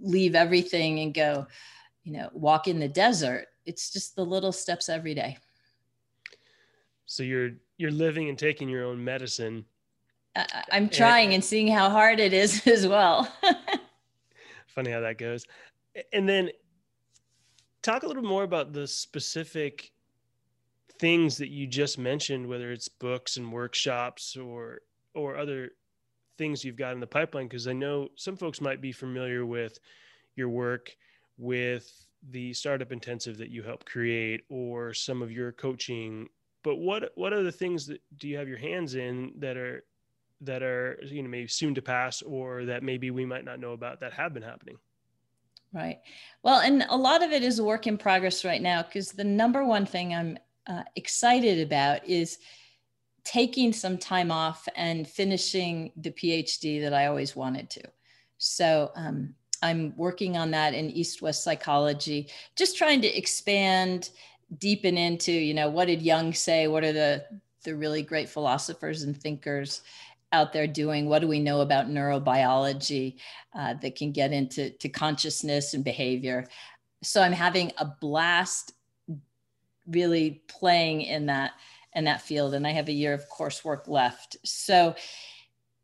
leave 0.00 0.34
everything 0.34 1.00
and 1.00 1.14
go, 1.14 1.46
you 2.04 2.12
know, 2.12 2.30
walk 2.32 2.68
in 2.68 2.80
the 2.80 2.88
desert. 2.88 3.46
It's 3.64 3.92
just 3.92 4.16
the 4.16 4.24
little 4.24 4.52
steps 4.52 4.88
every 4.88 5.14
day 5.14 5.38
so 7.10 7.24
you're 7.24 7.50
you're 7.76 7.90
living 7.90 8.28
and 8.28 8.38
taking 8.38 8.68
your 8.68 8.84
own 8.84 9.02
medicine 9.02 9.64
i'm 10.70 10.88
trying 10.88 11.26
and, 11.26 11.34
and 11.34 11.44
seeing 11.44 11.66
how 11.66 11.90
hard 11.90 12.20
it 12.20 12.32
is 12.32 12.64
as 12.68 12.86
well 12.86 13.30
funny 14.68 14.92
how 14.92 15.00
that 15.00 15.18
goes 15.18 15.44
and 16.12 16.28
then 16.28 16.48
talk 17.82 18.04
a 18.04 18.06
little 18.06 18.22
more 18.22 18.44
about 18.44 18.72
the 18.72 18.86
specific 18.86 19.90
things 21.00 21.38
that 21.38 21.48
you 21.48 21.66
just 21.66 21.98
mentioned 21.98 22.46
whether 22.46 22.70
it's 22.70 22.88
books 22.88 23.38
and 23.38 23.50
workshops 23.50 24.36
or 24.36 24.80
or 25.14 25.36
other 25.36 25.70
things 26.36 26.62
you've 26.62 26.76
got 26.76 26.92
in 26.92 27.00
the 27.00 27.06
pipeline 27.06 27.48
because 27.48 27.66
i 27.66 27.72
know 27.72 28.08
some 28.16 28.36
folks 28.36 28.60
might 28.60 28.82
be 28.82 28.92
familiar 28.92 29.46
with 29.46 29.78
your 30.36 30.50
work 30.50 30.94
with 31.38 32.06
the 32.30 32.52
startup 32.52 32.92
intensive 32.92 33.38
that 33.38 33.48
you 33.48 33.62
help 33.62 33.84
create 33.86 34.42
or 34.50 34.92
some 34.92 35.22
of 35.22 35.32
your 35.32 35.52
coaching 35.52 36.28
but 36.62 36.76
what 36.76 37.12
what 37.14 37.32
are 37.32 37.42
the 37.42 37.50
things 37.50 37.86
that 37.86 38.02
do 38.18 38.28
you 38.28 38.36
have 38.36 38.48
your 38.48 38.58
hands 38.58 38.94
in 38.94 39.32
that 39.38 39.56
are 39.56 39.82
that 40.42 40.62
are 40.62 40.98
you 41.02 41.22
know 41.22 41.30
maybe 41.30 41.48
soon 41.48 41.74
to 41.74 41.80
pass 41.80 42.20
or 42.20 42.66
that 42.66 42.82
maybe 42.82 43.10
we 43.10 43.24
might 43.24 43.44
not 43.44 43.58
know 43.58 43.72
about 43.72 44.00
that 44.00 44.12
have 44.12 44.34
been 44.34 44.42
happening 44.42 44.76
Right. 45.72 46.00
Well, 46.42 46.58
and 46.58 46.84
a 46.88 46.96
lot 46.96 47.22
of 47.22 47.30
it 47.30 47.44
is 47.44 47.60
work 47.60 47.86
in 47.86 47.96
progress 47.96 48.44
right 48.44 48.60
now 48.60 48.82
because 48.82 49.12
the 49.12 49.22
number 49.22 49.64
one 49.64 49.86
thing 49.86 50.12
I'm 50.12 50.36
uh, 50.66 50.82
excited 50.96 51.60
about 51.66 52.06
is 52.06 52.38
taking 53.24 53.72
some 53.72 53.98
time 53.98 54.30
off 54.30 54.66
and 54.76 55.06
finishing 55.06 55.92
the 55.96 56.10
PhD 56.10 56.80
that 56.80 56.94
I 56.94 57.06
always 57.06 57.36
wanted 57.36 57.70
to. 57.70 57.82
So 58.38 58.90
um, 58.94 59.34
I'm 59.62 59.94
working 59.96 60.36
on 60.36 60.50
that 60.52 60.74
in 60.74 60.90
East 60.90 61.20
West 61.20 61.44
psychology, 61.44 62.28
just 62.56 62.76
trying 62.76 63.02
to 63.02 63.08
expand, 63.08 64.10
deepen 64.58 64.96
into, 64.96 65.32
you 65.32 65.54
know, 65.54 65.68
what 65.68 65.86
did 65.86 66.02
Jung 66.02 66.32
say? 66.32 66.66
What 66.66 66.84
are 66.84 66.92
the 66.92 67.24
the 67.62 67.76
really 67.76 68.02
great 68.02 68.30
philosophers 68.30 69.02
and 69.02 69.14
thinkers 69.14 69.82
out 70.32 70.52
there 70.52 70.66
doing? 70.66 71.08
What 71.08 71.20
do 71.20 71.28
we 71.28 71.40
know 71.40 71.60
about 71.60 71.88
neurobiology 71.88 73.16
uh, 73.54 73.74
that 73.74 73.96
can 73.96 74.12
get 74.12 74.32
into 74.32 74.70
to 74.70 74.88
consciousness 74.88 75.74
and 75.74 75.84
behavior? 75.84 76.46
So 77.02 77.20
I'm 77.22 77.32
having 77.32 77.72
a 77.78 77.84
blast 77.84 78.72
really 79.90 80.42
playing 80.48 81.02
in 81.02 81.26
that 81.26 81.52
in 81.94 82.04
that 82.04 82.20
field 82.20 82.54
and 82.54 82.66
I 82.66 82.70
have 82.70 82.88
a 82.88 82.92
year 82.92 83.12
of 83.12 83.28
coursework 83.28 83.88
left. 83.88 84.36
So 84.44 84.94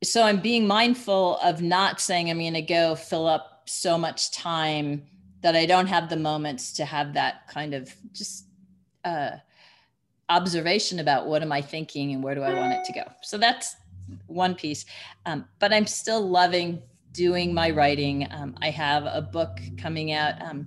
so 0.04 0.22
I'm 0.22 0.40
being 0.40 0.66
mindful 0.66 1.38
of 1.38 1.62
not 1.62 2.00
saying 2.00 2.30
I'm 2.30 2.38
going 2.38 2.54
to 2.54 2.62
go 2.62 2.94
fill 2.94 3.26
up 3.26 3.62
so 3.66 3.96
much 3.96 4.30
time 4.30 5.02
that 5.40 5.56
I 5.56 5.66
don't 5.66 5.86
have 5.86 6.08
the 6.08 6.16
moments 6.16 6.72
to 6.74 6.84
have 6.84 7.14
that 7.14 7.48
kind 7.48 7.74
of 7.74 7.94
just 8.12 8.46
uh, 9.04 9.30
observation 10.28 10.98
about 10.98 11.26
what 11.26 11.42
am 11.42 11.52
I 11.52 11.62
thinking 11.62 12.12
and 12.12 12.22
where 12.22 12.34
do 12.34 12.42
I 12.42 12.52
want 12.52 12.72
it 12.72 12.84
to 12.84 12.92
go. 12.92 13.04
So 13.22 13.38
that's 13.38 13.76
one 14.26 14.54
piece. 14.54 14.84
Um, 15.24 15.46
but 15.58 15.72
I'm 15.72 15.86
still 15.86 16.26
loving 16.26 16.82
doing 17.12 17.54
my 17.54 17.70
writing. 17.70 18.28
Um, 18.30 18.56
I 18.60 18.70
have 18.70 19.04
a 19.06 19.22
book 19.22 19.58
coming 19.78 20.12
out 20.12 20.40
um, 20.42 20.66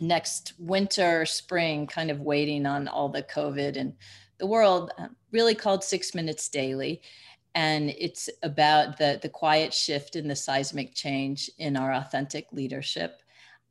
next 0.00 0.54
winter, 0.58 1.26
spring, 1.26 1.86
kind 1.86 2.10
of 2.10 2.20
waiting 2.20 2.66
on 2.66 2.88
all 2.88 3.08
the 3.08 3.22
COVID 3.22 3.76
and 3.76 3.94
the 4.38 4.46
world, 4.46 4.92
uh, 4.98 5.08
really 5.30 5.54
called 5.54 5.84
Six 5.84 6.14
Minutes 6.14 6.48
Daily. 6.48 7.02
And 7.54 7.90
it's 7.90 8.30
about 8.42 8.98
the, 8.98 9.18
the 9.20 9.28
quiet 9.28 9.74
shift 9.74 10.16
in 10.16 10.26
the 10.26 10.36
seismic 10.36 10.94
change 10.94 11.50
in 11.58 11.76
our 11.76 11.92
authentic 11.92 12.46
leadership. 12.52 13.20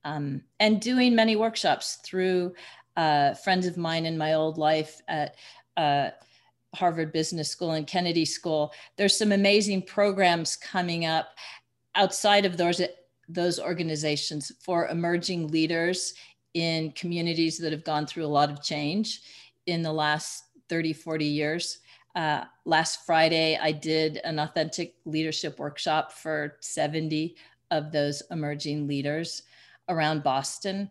Um, 0.03 0.41
and 0.59 0.81
doing 0.81 1.15
many 1.15 1.35
workshops 1.35 1.97
through 2.05 2.53
uh, 2.95 3.33
friends 3.35 3.65
of 3.65 3.77
mine 3.77 4.05
in 4.05 4.17
my 4.17 4.33
old 4.33 4.57
life 4.57 5.01
at 5.07 5.35
uh, 5.77 6.09
Harvard 6.75 7.11
Business 7.11 7.49
School 7.49 7.71
and 7.71 7.87
Kennedy 7.87 8.25
School. 8.25 8.73
There's 8.97 9.17
some 9.17 9.31
amazing 9.31 9.83
programs 9.83 10.55
coming 10.55 11.05
up 11.05 11.29
outside 11.95 12.45
of 12.45 12.57
those, 12.57 12.81
those 13.33 13.59
organizations 13.59 14.51
for 14.59 14.87
emerging 14.87 15.47
leaders 15.47 16.13
in 16.53 16.91
communities 16.91 17.57
that 17.57 17.71
have 17.71 17.83
gone 17.83 18.05
through 18.05 18.25
a 18.25 18.27
lot 18.27 18.51
of 18.51 18.61
change 18.61 19.21
in 19.67 19.81
the 19.81 19.93
last 19.93 20.43
30, 20.69 20.93
40 20.93 21.25
years. 21.25 21.79
Uh, 22.15 22.43
last 22.65 23.05
Friday, 23.05 23.57
I 23.61 23.71
did 23.71 24.17
an 24.17 24.39
authentic 24.39 24.95
leadership 25.05 25.59
workshop 25.59 26.11
for 26.11 26.57
70 26.59 27.35
of 27.71 27.91
those 27.91 28.21
emerging 28.31 28.87
leaders 28.87 29.43
around 29.87 30.23
Boston. 30.23 30.89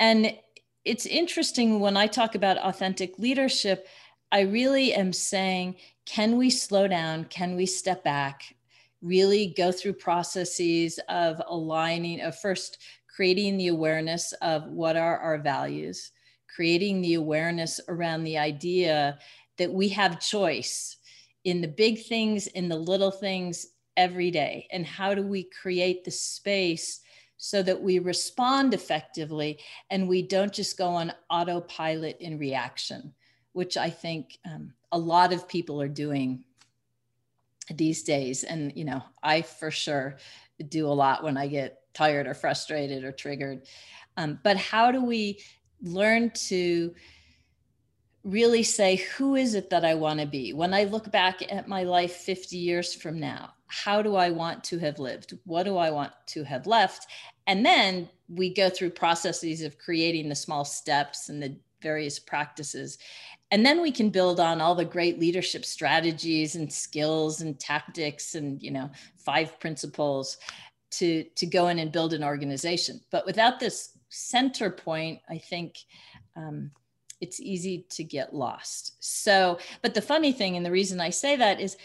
And 0.00 0.36
it's 0.84 1.06
interesting 1.06 1.80
when 1.80 1.96
I 1.96 2.06
talk 2.06 2.34
about 2.34 2.58
authentic 2.58 3.18
leadership, 3.18 3.86
I 4.32 4.40
really 4.40 4.94
am 4.94 5.12
saying, 5.12 5.76
can 6.06 6.36
we 6.38 6.48
slow 6.50 6.88
down? 6.88 7.26
Can 7.26 7.54
we 7.54 7.66
step 7.66 8.02
back? 8.02 8.54
Really 9.02 9.54
go 9.56 9.72
through 9.72 9.94
processes 9.94 10.98
of 11.08 11.42
aligning, 11.46 12.22
of 12.22 12.38
first 12.38 12.78
creating 13.14 13.56
the 13.58 13.68
awareness 13.68 14.32
of 14.40 14.66
what 14.68 14.96
are 14.96 15.18
our 15.18 15.38
values, 15.38 16.12
creating 16.54 17.02
the 17.02 17.14
awareness 17.14 17.80
around 17.88 18.24
the 18.24 18.38
idea 18.38 19.18
that 19.58 19.72
we 19.72 19.88
have 19.88 20.20
choice 20.20 20.96
in 21.44 21.60
the 21.60 21.68
big 21.68 22.02
things, 22.04 22.46
in 22.48 22.68
the 22.68 22.76
little 22.76 23.10
things 23.10 23.66
every 23.96 24.30
day. 24.30 24.66
And 24.72 24.86
how 24.86 25.14
do 25.14 25.22
we 25.22 25.44
create 25.44 26.04
the 26.04 26.10
space 26.10 27.00
so 27.36 27.62
that 27.62 27.80
we 27.80 27.98
respond 27.98 28.72
effectively 28.72 29.58
and 29.90 30.08
we 30.08 30.22
don't 30.22 30.52
just 30.52 30.78
go 30.78 30.88
on 30.88 31.12
autopilot 31.28 32.16
in 32.20 32.38
reaction, 32.38 33.12
which 33.52 33.76
I 33.76 33.90
think 33.90 34.38
um, 34.46 34.72
a 34.92 34.98
lot 34.98 35.32
of 35.32 35.48
people 35.48 35.82
are 35.82 35.88
doing 35.88 36.44
these 37.72 38.02
days. 38.02 38.44
And, 38.44 38.72
you 38.74 38.84
know, 38.84 39.02
I 39.22 39.42
for 39.42 39.70
sure 39.70 40.18
do 40.68 40.86
a 40.86 40.88
lot 40.88 41.24
when 41.24 41.36
I 41.36 41.46
get 41.46 41.80
tired 41.94 42.26
or 42.26 42.34
frustrated 42.34 43.04
or 43.04 43.12
triggered. 43.12 43.62
Um, 44.16 44.38
but 44.42 44.56
how 44.56 44.92
do 44.92 45.04
we 45.04 45.40
learn 45.82 46.30
to 46.30 46.94
really 48.24 48.62
say, 48.62 48.96
who 49.16 49.34
is 49.34 49.54
it 49.54 49.70
that 49.70 49.84
I 49.84 49.94
want 49.94 50.20
to 50.20 50.26
be? 50.26 50.52
When 50.52 50.72
I 50.72 50.84
look 50.84 51.10
back 51.10 51.42
at 51.50 51.68
my 51.68 51.82
life 51.82 52.12
50 52.12 52.56
years 52.56 52.94
from 52.94 53.18
now, 53.18 53.52
how 53.66 54.02
do 54.02 54.16
I 54.16 54.30
want 54.30 54.62
to 54.64 54.78
have 54.78 54.98
lived? 54.98 55.36
What 55.44 55.64
do 55.64 55.76
I 55.76 55.90
want 55.90 56.12
to 56.26 56.44
have 56.44 56.66
left? 56.66 57.06
And 57.46 57.64
then 57.64 58.08
we 58.28 58.54
go 58.54 58.68
through 58.68 58.90
processes 58.90 59.62
of 59.62 59.78
creating 59.78 60.28
the 60.28 60.34
small 60.34 60.64
steps 60.64 61.28
and 61.28 61.42
the 61.42 61.56
various 61.80 62.18
practices. 62.18 62.98
And 63.52 63.64
then 63.64 63.82
we 63.82 63.92
can 63.92 64.08
build 64.08 64.40
on 64.40 64.62
all 64.62 64.74
the 64.74 64.84
great 64.84 65.20
leadership 65.20 65.66
strategies 65.66 66.56
and 66.56 66.72
skills 66.72 67.42
and 67.42 67.60
tactics 67.60 68.34
and, 68.34 68.60
you 68.62 68.70
know, 68.70 68.90
five 69.18 69.60
principles 69.60 70.38
to, 70.92 71.24
to 71.36 71.46
go 71.46 71.68
in 71.68 71.78
and 71.78 71.92
build 71.92 72.14
an 72.14 72.24
organization. 72.24 73.00
But 73.10 73.26
without 73.26 73.60
this 73.60 73.90
center 74.08 74.70
point, 74.70 75.20
I 75.28 75.36
think 75.36 75.76
um, 76.34 76.70
it's 77.20 77.40
easy 77.40 77.86
to 77.90 78.02
get 78.02 78.34
lost. 78.34 78.96
So, 79.00 79.58
but 79.82 79.92
the 79.92 80.00
funny 80.00 80.32
thing, 80.32 80.56
and 80.56 80.64
the 80.64 80.70
reason 80.70 80.98
I 80.98 81.10
say 81.10 81.36
that 81.36 81.60
is 81.60 81.76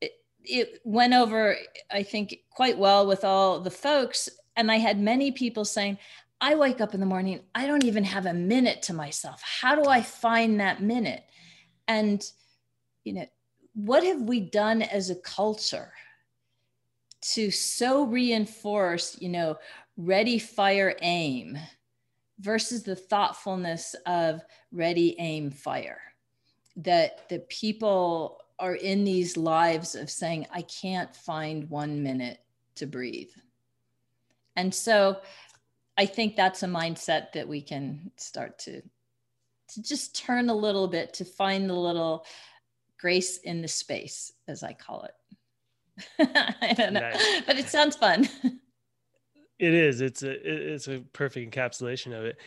it, 0.00 0.12
it 0.42 0.80
went 0.84 1.12
over, 1.12 1.56
I 1.92 2.02
think, 2.02 2.38
quite 2.50 2.78
well 2.78 3.06
with 3.06 3.24
all 3.24 3.60
the 3.60 3.70
folks. 3.70 4.30
And 4.56 4.70
I 4.70 4.76
had 4.76 4.98
many 4.98 5.32
people 5.32 5.66
saying, 5.66 5.98
I 6.44 6.56
wake 6.56 6.80
up 6.80 6.92
in 6.92 7.00
the 7.00 7.06
morning, 7.06 7.40
I 7.54 7.66
don't 7.66 7.84
even 7.84 8.04
have 8.04 8.26
a 8.26 8.34
minute 8.34 8.82
to 8.82 8.92
myself. 8.92 9.42
How 9.42 9.74
do 9.74 9.88
I 9.88 10.02
find 10.02 10.60
that 10.60 10.82
minute? 10.82 11.24
And, 11.88 12.22
you 13.04 13.14
know, 13.14 13.26
what 13.74 14.04
have 14.04 14.22
we 14.22 14.40
done 14.40 14.82
as 14.82 15.10
a 15.10 15.14
culture 15.16 15.92
to 17.32 17.50
so 17.50 18.04
reinforce, 18.04 19.16
you 19.20 19.30
know, 19.30 19.56
ready, 19.96 20.38
fire, 20.38 20.94
aim? 21.00 21.58
versus 22.40 22.82
the 22.82 22.96
thoughtfulness 22.96 23.94
of 24.06 24.42
ready, 24.72 25.16
aim, 25.18 25.50
fire. 25.50 26.00
That 26.76 27.28
that 27.28 27.48
people 27.48 28.40
are 28.58 28.74
in 28.74 29.04
these 29.04 29.36
lives 29.36 29.94
of 29.94 30.10
saying, 30.10 30.46
I 30.52 30.62
can't 30.62 31.14
find 31.14 31.70
one 31.70 32.02
minute 32.02 32.40
to 32.76 32.86
breathe. 32.86 33.30
And 34.56 34.74
so 34.74 35.18
I 35.96 36.06
think 36.06 36.36
that's 36.36 36.62
a 36.62 36.66
mindset 36.66 37.32
that 37.32 37.46
we 37.46 37.60
can 37.60 38.10
start 38.16 38.58
to, 38.60 38.80
to 38.80 39.82
just 39.82 40.16
turn 40.16 40.48
a 40.48 40.54
little 40.54 40.88
bit 40.88 41.14
to 41.14 41.24
find 41.24 41.68
the 41.68 41.74
little 41.74 42.26
grace 42.98 43.38
in 43.38 43.62
the 43.62 43.68
space, 43.68 44.32
as 44.48 44.62
I 44.62 44.72
call 44.72 45.04
it. 45.04 45.14
I 46.60 46.72
don't 46.72 46.94
know, 46.94 47.00
nice. 47.00 47.42
but 47.46 47.58
it 47.58 47.68
sounds 47.68 47.96
fun. 47.96 48.28
It 49.58 49.72
is. 49.72 50.00
It's 50.00 50.22
a 50.22 50.72
it's 50.72 50.88
a 50.88 50.98
perfect 51.12 51.54
encapsulation 51.54 52.18
of 52.18 52.24
it. 52.24 52.38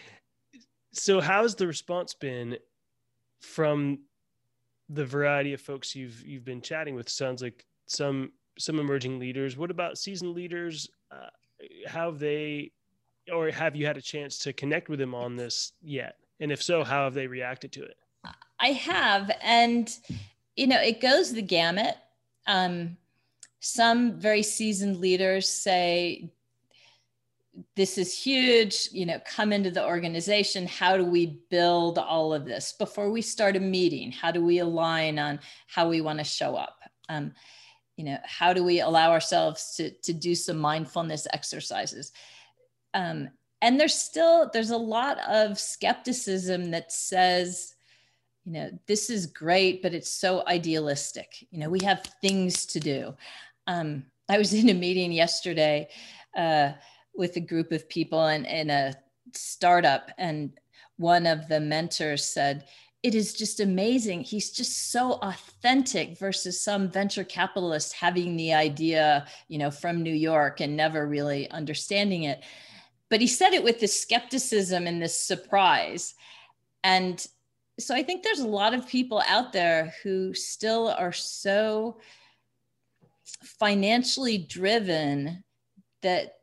So 0.92 1.22
how's 1.22 1.56
the 1.56 1.68
response 1.68 2.14
been 2.14 2.58
from 3.42 4.00
the 4.90 5.06
variety 5.06 5.54
of 5.54 5.62
folks 5.62 5.96
you've 5.96 6.26
you've 6.26 6.44
been 6.44 6.62
chatting 6.62 6.96
with? 6.96 7.08
Sounds 7.08 7.42
like 7.42 7.66
some 7.88 8.34
some 8.60 8.80
emerging 8.80 9.20
leaders. 9.20 9.56
What 9.56 9.72
about 9.72 9.98
seasoned 9.98 10.34
leaders? 10.34 10.90
Uh, 11.10 11.30
how 11.88 12.12
have 12.12 12.20
they 12.20 12.72
or 13.34 13.52
have 13.52 13.76
you 13.76 13.86
had 13.86 13.98
a 13.98 14.02
chance 14.02 14.38
to 14.40 14.54
connect 14.54 14.90
with 14.90 15.00
them 15.00 15.16
on 15.16 15.36
this 15.36 15.74
yet? 15.82 16.18
And 16.40 16.52
if 16.52 16.62
so, 16.62 16.84
how 16.84 17.04
have 17.04 17.14
they 17.14 17.28
reacted 17.28 17.72
to 17.74 17.84
it? 17.84 17.98
I 18.60 18.70
have, 18.70 19.32
and 19.42 19.94
you 20.56 20.68
know, 20.68 20.80
it 20.80 21.02
goes 21.02 21.34
the 21.34 21.42
gamut. 21.42 21.96
Um, 22.48 22.98
some 23.60 24.20
very 24.20 24.44
seasoned 24.44 24.98
leaders 24.98 25.50
say, 25.50 26.32
this 27.76 27.98
is 27.98 28.18
huge 28.18 28.90
you 28.92 29.06
know 29.06 29.20
come 29.26 29.52
into 29.52 29.72
the 29.72 29.84
organization 29.84 30.68
how 30.68 30.96
do 30.96 31.04
we 31.04 31.42
build 31.50 31.98
all 31.98 32.34
of 32.34 32.46
this 32.46 32.74
before 32.74 33.10
we 33.10 33.22
start 33.22 33.56
a 33.56 33.60
meeting 33.60 34.12
how 34.12 34.32
do 34.32 34.46
we 34.46 34.60
align 34.60 35.18
on 35.18 35.40
how 35.68 35.90
we 35.90 36.00
want 36.02 36.20
to 36.20 36.24
show 36.24 36.56
up 36.56 36.78
um, 37.10 37.32
you 37.96 38.06
know 38.06 38.18
how 38.24 38.54
do 38.54 38.64
we 38.64 38.80
allow 38.80 39.12
ourselves 39.12 39.74
to 39.76 39.90
to 40.02 40.14
do 40.14 40.36
some 40.36 40.58
mindfulness 40.58 41.26
exercises 41.34 42.12
um, 42.98 43.30
and 43.62 43.80
there's 43.80 43.94
still 43.94 44.50
there's 44.52 44.72
a 44.72 44.78
lot 44.78 45.20
of 45.30 45.60
skepticism 45.60 46.72
that 46.72 46.92
says 46.92 47.76
you 48.44 48.54
know 48.54 48.72
this 48.88 49.10
is 49.10 49.28
great 49.28 49.82
but 49.84 49.94
it's 49.94 50.10
so 50.10 50.44
idealistic. 50.48 51.46
You 51.52 51.60
know 51.60 51.70
we 51.70 51.80
have 51.84 52.04
things 52.22 52.66
to 52.68 52.80
do. 52.80 53.16
Um, 53.68 54.04
i 54.30 54.38
was 54.38 54.54
in 54.62 54.70
a 54.70 54.74
meeting 54.74 55.12
yesterday 55.12 55.88
uh, 56.36 56.72
with 57.16 57.36
a 57.36 57.48
group 57.52 57.72
of 57.72 57.88
people 57.88 58.28
in, 58.28 58.46
in 58.46 58.70
a 58.70 58.96
startup 59.34 60.12
and 60.18 60.52
one 60.98 61.28
of 61.28 61.48
the 61.48 61.60
mentors 61.60 62.26
said 62.26 62.66
it 63.04 63.14
is 63.14 63.34
just 63.34 63.60
amazing. 63.60 64.22
He's 64.22 64.50
just 64.50 64.92
so 64.92 65.14
authentic 65.22 66.18
versus 66.18 66.60
some 66.60 66.90
venture 66.90 67.24
capitalist 67.24 67.94
having 67.94 68.36
the 68.36 68.54
idea 68.54 69.28
you 69.48 69.60
know 69.60 69.70
from 69.72 70.02
new 70.02 70.14
york 70.14 70.62
and 70.62 70.76
never 70.76 71.06
really 71.06 71.50
understanding 71.52 72.24
it 72.24 72.44
but 73.10 73.22
he 73.22 73.28
said 73.28 73.54
it 73.54 73.64
with 73.64 73.80
this 73.80 74.00
skepticism 74.00 74.88
and 74.88 75.02
this 75.02 75.20
surprise 75.20 76.16
and 76.84 77.28
so 77.80 77.96
i 77.96 78.04
think 78.04 78.24
there's 78.24 78.40
a 78.40 78.48
lot 78.48 78.74
of 78.74 78.88
people 78.88 79.22
out 79.28 79.54
there 79.54 79.94
who 80.04 80.34
still 80.34 80.90
are 80.90 81.14
so 81.14 81.98
financially 83.44 84.38
driven 84.38 85.44
that 86.02 86.38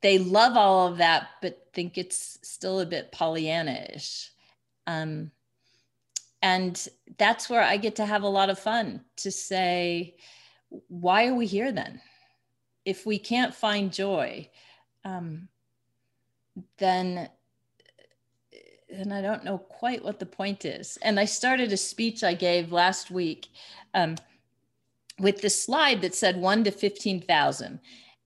they 0.00 0.18
love 0.18 0.56
all 0.56 0.88
of 0.88 0.98
that, 0.98 1.28
but 1.42 1.68
think 1.72 1.98
it's 1.98 2.38
still 2.42 2.80
a 2.80 2.86
bit 2.86 3.12
Pollyanna-ish. 3.12 4.30
Um, 4.86 5.30
and 6.40 6.88
that's 7.18 7.50
where 7.50 7.62
I 7.62 7.76
get 7.76 7.96
to 7.96 8.06
have 8.06 8.22
a 8.22 8.28
lot 8.28 8.50
of 8.50 8.58
fun 8.58 9.04
to 9.16 9.30
say, 9.32 10.16
why 10.88 11.26
are 11.26 11.34
we 11.34 11.46
here 11.46 11.72
then? 11.72 12.00
If 12.88 13.04
we 13.04 13.18
can't 13.18 13.54
find 13.54 13.92
joy, 13.92 14.48
um, 15.04 15.48
then 16.78 17.28
I 19.12 19.20
don't 19.20 19.44
know 19.44 19.58
quite 19.58 20.02
what 20.02 20.18
the 20.18 20.24
point 20.24 20.64
is. 20.64 20.96
And 21.02 21.20
I 21.20 21.26
started 21.26 21.70
a 21.70 21.76
speech 21.76 22.24
I 22.24 22.32
gave 22.32 22.72
last 22.72 23.10
week 23.10 23.48
um, 23.92 24.16
with 25.18 25.42
this 25.42 25.62
slide 25.62 26.00
that 26.00 26.14
said 26.14 26.40
one 26.40 26.64
to 26.64 26.70
15,000. 26.70 27.78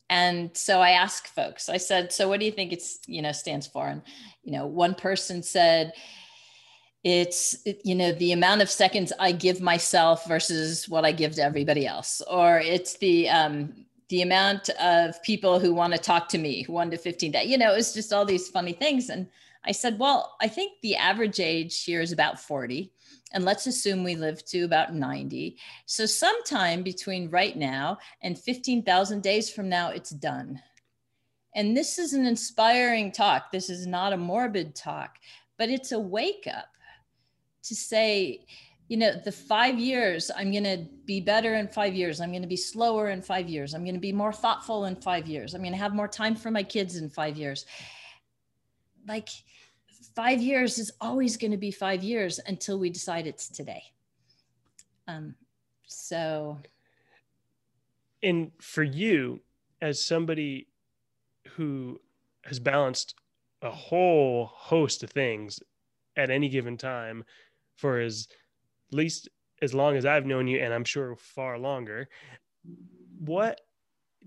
And 0.09 0.57
so 0.57 0.81
I 0.81 0.91
asked 0.91 1.27
folks, 1.27 1.69
I 1.69 1.79
said, 1.79 2.13
so 2.13 2.29
what 2.29 2.39
do 2.39 2.47
you 2.47 2.53
think 2.53 2.73
it's, 2.73 3.01
you 3.09 3.21
know, 3.21 3.33
stands 3.33 3.67
for? 3.67 3.89
And, 3.89 4.03
you 4.45 4.53
know, 4.53 4.67
one 4.67 4.95
person 4.95 5.43
said, 5.43 5.93
it's 7.05 7.57
you 7.83 7.97
know 7.97 8.13
the 8.13 8.31
amount 8.31 8.63
of 8.63 8.71
seconds 8.71 9.13
i 9.19 9.33
give 9.33 9.61
myself 9.61 10.25
versus 10.29 10.89
what 10.89 11.05
i 11.05 11.11
give 11.11 11.35
to 11.35 11.43
everybody 11.43 11.85
else 11.85 12.23
or 12.31 12.61
it's 12.61 12.97
the 12.99 13.29
um 13.29 13.75
the 14.13 14.23
amount 14.23 14.69
of 14.81 15.21
people 15.23 15.59
who 15.59 15.73
want 15.75 15.93
to 15.93 15.99
talk 15.99 16.29
to 16.29 16.39
me 16.39 16.65
1 16.69 16.91
to 16.91 16.99
15 16.99 17.33
days 17.33 17.49
you 17.49 17.59
know 17.59 17.75
it's 17.75 17.95
just 17.95 18.13
all 18.13 18.25
these 18.25 18.49
funny 18.49 18.73
things 18.73 19.09
and 19.09 19.27
i 19.65 19.73
said 19.73 19.99
well 19.99 20.37
i 20.41 20.47
think 20.47 20.73
the 20.83 20.95
average 20.97 21.41
age 21.41 21.83
here 21.83 22.01
is 22.01 22.13
about 22.13 22.39
40 22.39 22.93
and 23.33 23.45
let's 23.45 23.67
assume 23.67 24.05
we 24.05 24.15
live 24.15 24.45
to 24.47 24.63
about 24.63 24.95
90. 24.95 25.57
So, 25.87 26.07
sometime 26.07 26.83
between 26.83 27.31
right 27.31 27.57
now 27.57 27.99
and 28.23 28.39
15,000 28.39 29.23
days 29.23 29.51
from 29.51 29.69
now, 29.69 29.91
it's 29.91 30.11
done. 30.11 30.61
And 31.55 31.77
this 31.77 31.99
is 31.99 32.13
an 32.13 32.27
inspiring 32.27 33.13
talk. 33.13 33.51
This 33.51 33.71
is 33.71 33.87
not 33.87 34.13
a 34.13 34.19
morbid 34.19 34.75
talk, 34.75 35.17
but 35.59 35.71
it's 35.71 35.93
a 35.93 35.99
wake 35.99 36.47
up 36.47 36.69
to 37.65 37.75
say, 37.75 38.45
you 38.93 38.99
know, 38.99 39.15
the 39.25 39.33
five 39.33 39.79
years, 39.79 40.31
I'm 40.37 40.53
going 40.53 40.65
to 40.65 40.85
be 41.07 41.19
better 41.19 41.55
in 41.55 41.67
five 41.67 41.95
years. 41.95 42.21
I'm 42.21 42.29
going 42.29 42.43
to 42.43 42.47
be 42.47 42.59
slower 42.59 43.09
in 43.09 43.23
five 43.23 43.49
years. 43.49 43.73
I'm 43.73 43.85
going 43.85 43.95
to 43.95 44.01
be 44.01 44.13
more 44.13 44.35
thoughtful 44.35 44.85
in 44.85 44.97
five 44.97 45.27
years. 45.27 45.55
I'm 45.55 45.63
going 45.63 45.73
to 45.73 45.79
have 45.79 45.95
more 45.95 46.07
time 46.07 46.37
for 46.37 46.51
my 46.51 46.63
kids 46.63 46.97
in 46.97 47.09
five 47.09 47.39
years. 47.39 47.65
Like, 49.09 49.31
five 50.15 50.43
years 50.43 50.79
is 50.79 50.93
always 51.01 51.39
going 51.39 51.53
to 51.53 51.57
be 51.57 51.71
five 51.71 52.03
years 52.03 52.39
until 52.47 52.79
we 52.79 52.91
decide 52.91 53.27
it's 53.27 53.49
today. 53.49 53.83
Um, 55.09 55.37
so. 55.87 56.59
And 58.23 58.51
for 58.61 58.83
you, 58.83 59.41
as 59.81 60.05
somebody 60.05 60.69
who 61.57 61.99
has 62.45 62.61
balanced 62.61 63.15
a 63.63 63.71
whole 63.71 64.51
host 64.53 65.03
of 65.03 65.09
things 65.09 65.61
at 66.15 66.29
any 66.29 66.51
given 66.51 66.77
time 66.77 67.25
for 67.77 67.99
as 67.99 68.29
least 68.95 69.29
as 69.61 69.75
long 69.75 69.97
as 69.97 70.05
I've 70.05 70.27
known 70.27 70.49
you, 70.49 70.59
and 70.59 70.75
I'm 70.75 70.85
sure 70.85 71.17
far 71.17 71.59
longer, 71.59 72.09
what 73.19 73.61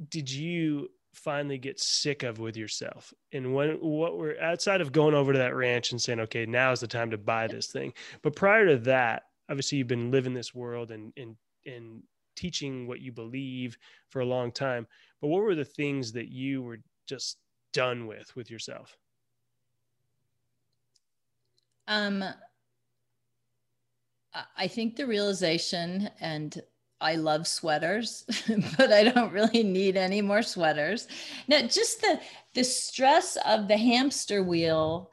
did 0.10 0.30
you 0.32 0.90
finally 1.14 1.58
get 1.58 1.80
sick 1.80 2.24
of 2.24 2.40
with 2.40 2.58
yourself? 2.58 3.14
And 3.32 3.54
when 3.54 3.76
what 3.76 4.18
we're 4.18 4.40
outside 4.40 4.82
of 4.82 4.92
going 4.92 5.14
over 5.14 5.34
to 5.34 5.40
that 5.40 5.56
ranch 5.56 5.92
and 5.92 6.02
saying 6.02 6.20
okay 6.22 6.46
now 6.46 6.72
is 6.72 6.82
the 6.82 6.88
time 6.88 7.12
to 7.12 7.18
buy 7.18 7.48
this 7.48 7.68
thing. 7.68 7.94
But 8.22 8.36
prior 8.36 8.68
to 8.68 8.78
that 8.80 9.24
obviously 9.50 9.78
you've 9.78 9.88
been 9.88 10.12
living 10.12 10.34
this 10.34 10.54
world 10.54 10.92
and 10.92 11.14
and 11.18 11.36
and 11.66 12.04
teaching 12.36 12.86
what 12.86 13.00
you 13.00 13.12
believe 13.12 13.78
for 14.10 14.20
a 14.20 14.26
long 14.26 14.52
time. 14.52 14.88
But 15.22 15.28
what 15.28 15.42
were 15.42 15.56
the 15.56 15.66
things 15.66 16.12
that 16.14 16.28
you 16.28 16.62
were 16.62 16.80
just 17.08 17.38
done 17.74 18.08
with 18.08 18.36
with 18.36 18.52
yourself? 18.52 18.98
Um 21.88 22.24
i 24.58 24.68
think 24.68 24.96
the 24.96 25.06
realization 25.06 26.10
and 26.20 26.62
I 27.02 27.16
love 27.16 27.46
sweaters, 27.46 28.24
but 28.78 28.92
I 28.92 29.04
don't 29.04 29.34
really 29.34 29.64
need 29.64 29.98
any 29.98 30.22
more 30.22 30.42
sweaters. 30.42 31.10
Now, 31.48 31.62
just 31.68 32.00
the 32.02 32.20
the 32.54 32.64
stress 32.64 33.38
of 33.46 33.68
the 33.68 33.78
hamster 33.78 34.42
wheel 34.44 35.12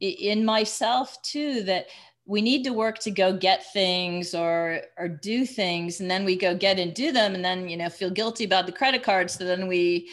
in 0.00 0.44
myself 0.44 1.20
too 1.22 1.62
that 1.64 1.86
we 2.24 2.40
need 2.40 2.62
to 2.64 2.72
work 2.72 2.98
to 3.00 3.10
go 3.10 3.36
get 3.36 3.72
things 3.72 4.34
or 4.34 4.82
or 4.96 5.08
do 5.08 5.44
things 5.44 6.00
and 6.00 6.10
then 6.10 6.24
we 6.24 6.36
go 6.36 6.54
get 6.54 6.78
and 6.78 6.94
do 6.94 7.10
them 7.10 7.34
and 7.34 7.44
then 7.44 7.68
you 7.68 7.76
know 7.76 7.88
feel 7.88 8.10
guilty 8.10 8.44
about 8.44 8.66
the 8.66 8.72
credit 8.72 9.02
card 9.02 9.30
so 9.30 9.44
then 9.44 9.66
we 9.66 10.08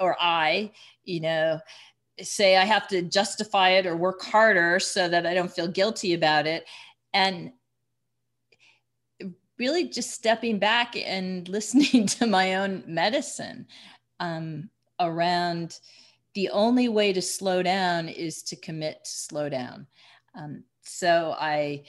or 0.00 0.16
I 0.20 0.70
you 1.04 1.20
know 1.20 1.60
say 2.20 2.56
I 2.56 2.64
have 2.64 2.88
to 2.88 3.02
justify 3.02 3.70
it 3.70 3.86
or 3.86 3.96
work 3.96 4.22
harder 4.22 4.78
so 4.78 5.08
that 5.08 5.26
I 5.26 5.34
don't 5.34 5.50
feel 5.50 5.68
guilty 5.68 6.14
about 6.14 6.46
it 6.46 6.64
and 7.14 7.52
really 9.58 9.88
just 9.88 10.10
stepping 10.10 10.58
back 10.58 10.96
and 10.96 11.48
listening 11.48 12.06
to 12.06 12.26
my 12.26 12.56
own 12.56 12.82
medicine 12.86 13.66
um, 14.20 14.68
around 15.00 15.78
the 16.34 16.50
only 16.50 16.88
way 16.88 17.12
to 17.12 17.22
slow 17.22 17.62
down 17.62 18.08
is 18.08 18.42
to 18.42 18.56
commit 18.56 19.04
to 19.04 19.10
slow 19.10 19.48
down. 19.48 19.86
Um, 20.34 20.64
so 20.82 21.34
I, 21.38 21.84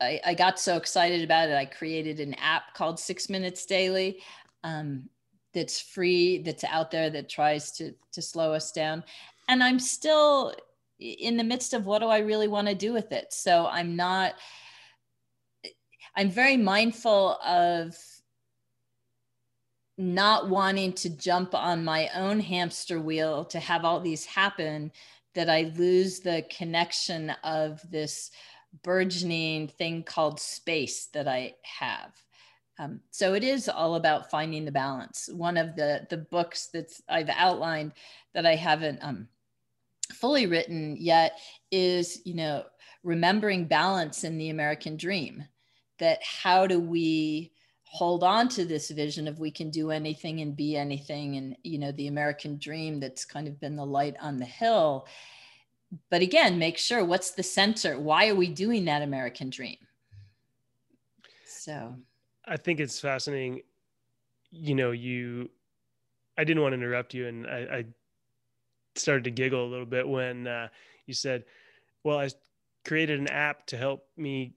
I, 0.00 0.20
I, 0.24 0.34
got 0.34 0.60
so 0.60 0.76
excited 0.76 1.24
about 1.24 1.48
it. 1.48 1.56
I 1.56 1.64
created 1.64 2.20
an 2.20 2.34
app 2.34 2.72
called 2.74 3.00
Six 3.00 3.28
Minutes 3.28 3.66
Daily 3.66 4.22
um, 4.62 5.08
that's 5.52 5.80
free, 5.80 6.38
that's 6.38 6.62
out 6.62 6.92
there 6.92 7.10
that 7.10 7.28
tries 7.28 7.72
to, 7.72 7.92
to 8.12 8.22
slow 8.22 8.52
us 8.52 8.70
down. 8.70 9.02
And 9.48 9.62
I'm 9.62 9.80
still 9.80 10.54
in 11.00 11.36
the 11.36 11.44
midst 11.44 11.74
of 11.74 11.86
what 11.86 11.98
do 11.98 12.06
I 12.06 12.18
really 12.18 12.46
want 12.46 12.68
to 12.68 12.74
do 12.74 12.92
with 12.92 13.10
it. 13.10 13.32
So 13.32 13.66
I'm 13.66 13.96
not, 13.96 14.34
I'm 16.16 16.30
very 16.30 16.56
mindful 16.56 17.38
of 17.44 17.96
not 19.96 20.48
wanting 20.48 20.92
to 20.94 21.10
jump 21.10 21.54
on 21.54 21.84
my 21.84 22.08
own 22.14 22.40
hamster 22.40 23.00
wheel 23.00 23.44
to 23.44 23.60
have 23.60 23.84
all 23.84 24.00
these 24.00 24.24
happen 24.24 24.90
that 25.34 25.50
I 25.50 25.72
lose 25.76 26.20
the 26.20 26.44
connection 26.50 27.30
of 27.44 27.80
this 27.90 28.30
burgeoning 28.82 29.68
thing 29.68 30.02
called 30.02 30.40
space 30.40 31.06
that 31.06 31.28
I 31.28 31.54
have. 31.62 32.12
Um, 32.78 33.00
so 33.10 33.34
it 33.34 33.44
is 33.44 33.68
all 33.68 33.96
about 33.96 34.30
finding 34.30 34.64
the 34.64 34.72
balance. 34.72 35.28
One 35.32 35.58
of 35.58 35.76
the 35.76 36.06
the 36.08 36.16
books 36.16 36.68
that 36.68 36.90
I've 37.08 37.28
outlined 37.28 37.92
that 38.32 38.46
I 38.46 38.54
haven't 38.54 39.00
um, 39.02 39.28
fully 40.14 40.46
written 40.46 40.96
yet 40.98 41.38
is 41.70 42.22
you 42.24 42.34
know 42.34 42.64
remembering 43.02 43.66
balance 43.66 44.24
in 44.24 44.38
the 44.38 44.48
American 44.48 44.96
dream 44.96 45.44
that 46.00 46.18
how 46.22 46.66
do 46.66 46.80
we 46.80 47.52
hold 47.84 48.22
on 48.22 48.48
to 48.48 48.64
this 48.64 48.90
vision 48.90 49.26
of 49.26 49.40
we 49.40 49.50
can 49.50 49.70
do 49.70 49.90
anything 49.90 50.40
and 50.40 50.56
be 50.56 50.76
anything 50.76 51.36
and 51.36 51.56
you 51.64 51.76
know 51.76 51.90
the 51.92 52.06
american 52.06 52.56
dream 52.56 53.00
that's 53.00 53.24
kind 53.24 53.48
of 53.48 53.58
been 53.60 53.76
the 53.76 53.86
light 53.86 54.16
on 54.20 54.36
the 54.36 54.44
hill. 54.44 55.06
But 56.08 56.22
again 56.22 56.58
make 56.58 56.78
sure 56.78 57.04
what's 57.04 57.32
the 57.32 57.42
center? 57.42 57.98
Why 57.98 58.28
are 58.28 58.34
we 58.34 58.48
doing 58.48 58.84
that 58.86 59.02
american 59.02 59.50
dream? 59.50 59.78
So. 61.46 61.94
I 62.46 62.56
think 62.56 62.80
it's 62.80 62.98
fascinating. 62.98 63.62
You 64.50 64.74
know 64.74 64.90
you 64.90 65.50
i 66.38 66.44
didn't 66.44 66.62
want 66.62 66.72
to 66.72 66.78
interrupt 66.78 67.12
you 67.14 67.26
and 67.26 67.46
i, 67.46 67.58
I 67.58 67.84
started 68.96 69.24
to 69.24 69.30
giggle 69.30 69.64
a 69.64 69.68
little 69.68 69.86
bit 69.86 70.08
when 70.08 70.46
uh, 70.46 70.68
you 71.06 71.14
said 71.14 71.44
well 72.02 72.18
i 72.18 72.28
created 72.86 73.20
an 73.20 73.28
app 73.28 73.66
to 73.66 73.76
help 73.76 74.06
me 74.16 74.54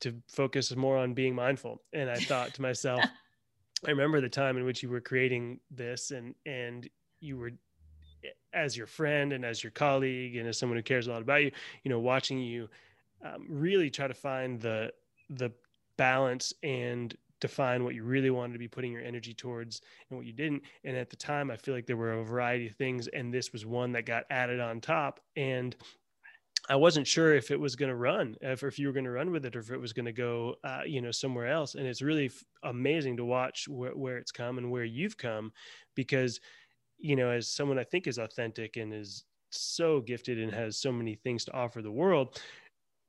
to 0.00 0.14
focus 0.28 0.74
more 0.74 0.96
on 0.96 1.14
being 1.14 1.34
mindful. 1.34 1.82
And 1.92 2.10
I 2.10 2.16
thought 2.16 2.54
to 2.54 2.62
myself, 2.62 3.04
I 3.86 3.90
remember 3.90 4.20
the 4.20 4.28
time 4.28 4.56
in 4.56 4.64
which 4.64 4.82
you 4.82 4.88
were 4.88 5.00
creating 5.00 5.60
this 5.70 6.10
and 6.10 6.34
and 6.44 6.88
you 7.20 7.38
were 7.38 7.52
as 8.52 8.76
your 8.76 8.86
friend 8.86 9.32
and 9.32 9.44
as 9.44 9.62
your 9.62 9.70
colleague 9.70 10.36
and 10.36 10.48
as 10.48 10.58
someone 10.58 10.76
who 10.76 10.82
cares 10.82 11.06
a 11.06 11.12
lot 11.12 11.22
about 11.22 11.42
you, 11.42 11.50
you 11.84 11.90
know, 11.90 12.00
watching 12.00 12.40
you 12.40 12.68
um, 13.24 13.46
really 13.48 13.90
try 13.90 14.06
to 14.06 14.14
find 14.14 14.60
the 14.60 14.92
the 15.30 15.50
balance 15.96 16.52
and 16.62 17.16
define 17.40 17.84
what 17.84 17.94
you 17.94 18.02
really 18.02 18.30
wanted 18.30 18.54
to 18.54 18.58
be 18.58 18.68
putting 18.68 18.92
your 18.92 19.02
energy 19.02 19.34
towards 19.34 19.82
and 20.08 20.18
what 20.18 20.26
you 20.26 20.32
didn't. 20.32 20.62
And 20.84 20.96
at 20.96 21.10
the 21.10 21.16
time, 21.16 21.50
I 21.50 21.56
feel 21.56 21.74
like 21.74 21.86
there 21.86 21.96
were 21.96 22.12
a 22.12 22.24
variety 22.24 22.66
of 22.66 22.74
things, 22.76 23.08
and 23.08 23.32
this 23.32 23.52
was 23.52 23.66
one 23.66 23.92
that 23.92 24.06
got 24.06 24.24
added 24.30 24.60
on 24.60 24.80
top. 24.80 25.20
And 25.36 25.76
I 26.68 26.76
wasn't 26.76 27.06
sure 27.06 27.34
if 27.34 27.50
it 27.50 27.60
was 27.60 27.76
going 27.76 27.90
to 27.90 27.96
run, 27.96 28.36
if, 28.40 28.62
if 28.62 28.78
you 28.78 28.88
were 28.88 28.92
going 28.92 29.04
to 29.04 29.10
run 29.10 29.30
with 29.30 29.44
it, 29.44 29.54
or 29.54 29.60
if 29.60 29.70
it 29.70 29.80
was 29.80 29.92
going 29.92 30.06
to 30.06 30.12
go, 30.12 30.56
uh, 30.64 30.80
you 30.84 31.00
know, 31.00 31.12
somewhere 31.12 31.46
else. 31.46 31.74
And 31.76 31.86
it's 31.86 32.02
really 32.02 32.26
f- 32.26 32.44
amazing 32.64 33.16
to 33.18 33.24
watch 33.24 33.66
wh- 33.66 33.96
where 33.96 34.18
it's 34.18 34.32
come 34.32 34.58
and 34.58 34.70
where 34.70 34.84
you've 34.84 35.16
come, 35.16 35.52
because, 35.94 36.40
you 36.98 37.14
know, 37.14 37.30
as 37.30 37.48
someone 37.48 37.78
I 37.78 37.84
think 37.84 38.06
is 38.06 38.18
authentic 38.18 38.76
and 38.76 38.92
is 38.92 39.24
so 39.50 40.00
gifted 40.00 40.40
and 40.40 40.52
has 40.52 40.76
so 40.76 40.90
many 40.90 41.14
things 41.14 41.44
to 41.44 41.54
offer 41.54 41.82
the 41.82 41.92
world, 41.92 42.40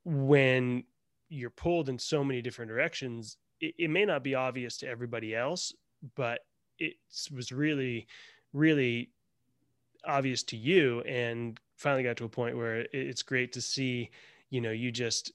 when 0.04 0.84
you're 1.30 1.50
pulled 1.50 1.89
in 1.89 1.98
so 1.98 2.24
many 2.24 2.41
different 2.41 2.70
directions, 2.70 3.38
it, 3.60 3.74
it 3.80 3.89
may 3.89 4.06
not 4.06 4.24
be 4.24 4.36
obvious 4.36 4.78
to 4.78 4.88
everybody 4.88 5.36
else, 5.36 5.74
but 6.15 6.41
it 6.78 6.93
was 7.34 7.52
really, 7.52 8.08
really 8.54 9.10
obvious 10.06 10.43
to 10.43 10.58
you 10.58 11.02
and 11.02 11.60
finally 11.78 12.04
got 12.04 12.18
to 12.18 12.26
a 12.26 12.30
point 12.30 12.58
where 12.58 12.86
it's 12.92 13.24
great 13.24 13.54
to 13.54 13.62
see 13.62 14.10
you 14.50 14.62
know 14.62 14.72
you 14.72 14.92
just 14.92 15.32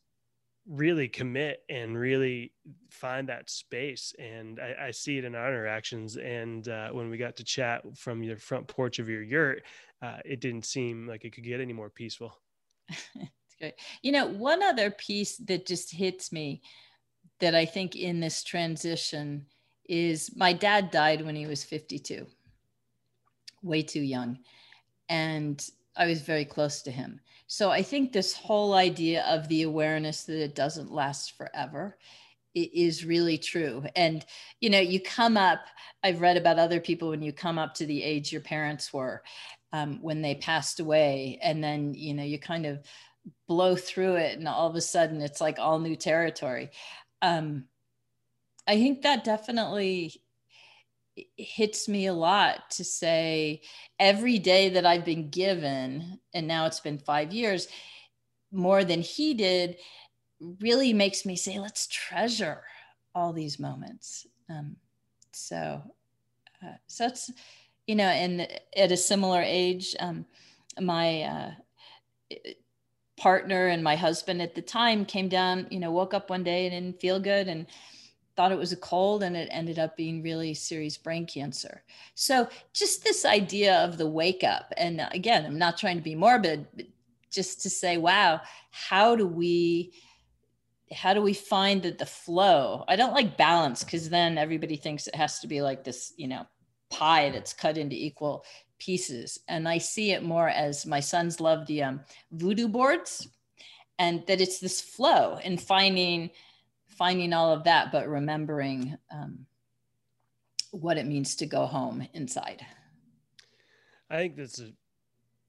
really 0.69 1.09
commit 1.09 1.63
and 1.69 1.99
really 1.99 2.53
find 2.89 3.29
that 3.29 3.51
space. 3.51 4.15
And 4.21 4.61
i, 4.61 4.87
I 4.87 4.91
see 4.93 5.19
it 5.19 5.25
in 5.25 5.35
our 5.35 5.49
interactions. 5.49 6.17
And 6.17 6.69
uh, 6.69 6.91
when 6.91 7.11
we 7.11 7.17
got 7.17 7.35
to 7.39 7.45
chat 7.45 7.83
from 7.97 8.23
your 8.23 8.37
front 8.37 8.69
porch 8.69 9.01
of 9.01 9.09
your 9.09 9.23
yurt 9.23 9.65
uh, 10.03 10.19
it 10.25 10.41
didn't 10.41 10.65
seem 10.65 11.07
like 11.07 11.25
it 11.25 11.33
could 11.33 11.45
get 11.45 11.61
any 11.61 11.73
more 11.73 11.91
peaceful. 11.91 12.39
You 14.03 14.11
know 14.11 14.27
one 14.27 14.61
other 14.61 14.91
piece 14.91 15.37
that 15.37 15.67
just 15.67 15.93
hits 15.93 16.33
me 16.33 16.63
that 17.39 17.55
i 17.55 17.65
think 17.65 17.95
in 17.95 18.19
this 18.19 18.43
transition 18.43 19.47
is 19.89 20.35
my 20.35 20.53
dad 20.53 20.91
died 20.91 21.25
when 21.25 21.37
he 21.37 21.47
was 21.47 21.63
52 21.63 22.27
way 23.63 23.83
too 23.83 24.01
young. 24.01 24.39
And 25.09 25.65
I 25.97 26.07
was 26.07 26.23
very 26.23 26.45
close 26.45 26.83
to 26.83 26.91
him. 26.91 27.21
So 27.47 27.71
I 27.71 27.83
think 27.83 28.13
this 28.13 28.33
whole 28.33 28.75
idea 28.75 29.25
of 29.29 29.49
the 29.49 29.63
awareness 29.63 30.25
that 30.25 30.43
it 30.43 30.55
doesn't 30.55 30.91
last 30.91 31.37
forever 31.37 31.99
is 32.55 33.05
really 33.05 33.39
true. 33.39 33.85
And, 33.97 34.25
you 34.61 34.71
know, 34.71 34.81
you 34.81 35.01
come 35.01 35.37
up, 35.37 35.61
I've 36.03 36.21
read 36.21 36.37
about 36.37 36.59
other 36.59 36.81
people 36.81 37.09
when 37.11 37.23
you 37.23 37.33
come 37.33 37.59
up 37.59 37.75
to 37.75 37.87
the 37.87 38.03
age 38.03 38.33
your 38.33 38.43
parents 38.43 38.93
were 38.93 39.23
um, 39.73 40.01
when 40.03 40.21
they 40.23 40.35
passed 40.35 40.81
away, 40.81 41.39
and 41.43 41.65
then, 41.65 41.95
you 41.95 42.13
know, 42.13 42.25
you 42.25 42.39
kind 42.39 42.67
of 42.67 42.81
blow 43.49 43.75
through 43.75 44.17
it, 44.17 44.39
and 44.39 44.47
all 44.47 44.69
of 44.69 44.77
a 44.77 44.81
sudden 44.81 45.23
it's 45.23 45.41
like 45.41 45.59
all 45.59 45.79
new 45.79 45.97
territory. 45.97 46.71
Um, 47.23 47.65
I 48.67 48.77
think 48.77 49.03
that 49.03 49.25
definitely 49.25 50.21
hits 51.37 51.89
me 51.89 52.07
a 52.07 52.15
lot 52.15 52.71
to 52.71 52.85
say 52.85 53.63
every 53.99 54.39
day 54.39 54.71
that 54.71 54.87
I've 54.87 55.05
been 55.05 55.31
given, 55.31 56.19
and 56.33 56.47
now 56.47 56.67
it's 56.67 56.81
been 56.81 56.99
five 56.99 57.33
years, 57.33 57.69
more 58.51 58.85
than 58.85 59.01
he 59.01 59.35
did, 59.35 59.77
really 60.61 60.93
makes 60.93 61.25
me 61.25 61.37
say, 61.37 61.59
let's 61.59 61.87
treasure 61.87 62.63
all 63.15 63.33
these 63.33 63.59
moments. 63.59 64.27
Um, 64.51 64.77
so, 65.33 65.83
uh, 66.63 66.77
so 66.87 67.07
it's, 67.07 67.31
you 67.87 67.95
know, 67.95 68.05
and 68.05 68.49
at 68.77 68.93
a 68.93 68.97
similar 68.97 69.43
age, 69.43 69.95
um, 70.01 70.27
my 70.81 71.23
uh, 71.23 71.51
partner 73.19 73.69
and 73.69 73.85
my 73.85 73.97
husband 73.97 74.41
at 74.43 74.55
the 74.55 74.63
time 74.63 75.05
came 75.05 75.29
down, 75.29 75.67
you 75.71 75.79
know, 75.79 75.91
woke 75.91 76.15
up 76.15 76.31
one 76.31 76.43
day 76.43 76.67
and 76.67 76.73
didn't 76.73 77.01
feel 77.01 77.21
good. 77.21 77.49
And 77.49 77.67
thought 78.37 78.53
it 78.53 78.59
was 78.59 78.73
a 78.73 78.77
cold 78.77 79.23
and 79.23 79.37
it 79.37 79.49
ended 79.51 79.79
up 79.79 79.97
being 79.97 80.23
really 80.23 80.55
serious 80.55 80.97
brain 80.97 81.27
cancer. 81.27 81.83
So 82.15 82.49
just 82.73 83.05
this 83.05 83.25
idea 83.25 83.77
of 83.81 83.99
the 83.99 84.07
wake 84.07 84.43
up. 84.43 84.73
And 84.77 85.07
again, 85.13 85.45
I'm 85.45 85.59
not 85.59 85.77
trying 85.77 85.97
to 85.97 86.03
be 86.03 86.15
morbid, 86.15 86.67
but 86.75 86.87
just 87.31 87.63
to 87.63 87.71
say, 87.71 87.97
wow, 87.97 88.41
how 88.71 89.17
do 89.17 89.27
we 89.27 89.93
how 90.93 91.15
do 91.15 91.23
we 91.23 91.33
find 91.33 91.83
that 91.83 91.99
the 91.99 92.07
flow? 92.07 92.85
I 92.87 92.97
don't 92.97 93.15
like 93.15 93.39
balance 93.39 93.83
because 93.83 94.11
then 94.11 94.37
everybody 94.37 94.77
thinks 94.77 95.07
it 95.07 95.15
has 95.15 95.41
to 95.41 95.47
be 95.47 95.63
like 95.63 95.85
this, 95.85 96.13
you 96.19 96.29
know, 96.29 96.47
pie 96.91 97.31
that's 97.31 97.55
cut 97.55 97.79
into 97.79 97.97
equal 97.97 98.45
pieces. 98.79 99.39
And 99.49 99.67
I 99.67 99.79
see 99.79 100.13
it 100.13 100.23
more 100.23 100.49
as 100.49 100.85
my 100.85 101.01
sons 101.01 101.41
love 101.41 101.67
the 101.67 101.83
um, 101.83 102.01
Vew-Do 102.33 102.69
boards 102.69 103.27
and 103.99 104.27
that 104.27 104.41
it's 104.41 104.59
this 104.59 104.81
flow 104.81 105.39
and 105.43 105.61
finding 105.61 106.31
finding 106.97 107.33
all 107.33 107.53
of 107.53 107.65
that, 107.65 107.93
but 107.93 108.09
remembering 108.09 108.97
um, 109.11 109.47
what 110.71 110.97
it 110.97 111.07
means 111.07 111.37
to 111.37 111.47
go 111.47 111.67
home 111.67 112.07
inside. 112.15 112.65
I 114.11 114.17
think 114.17 114.37
that's 114.37 114.61
a 114.61 114.71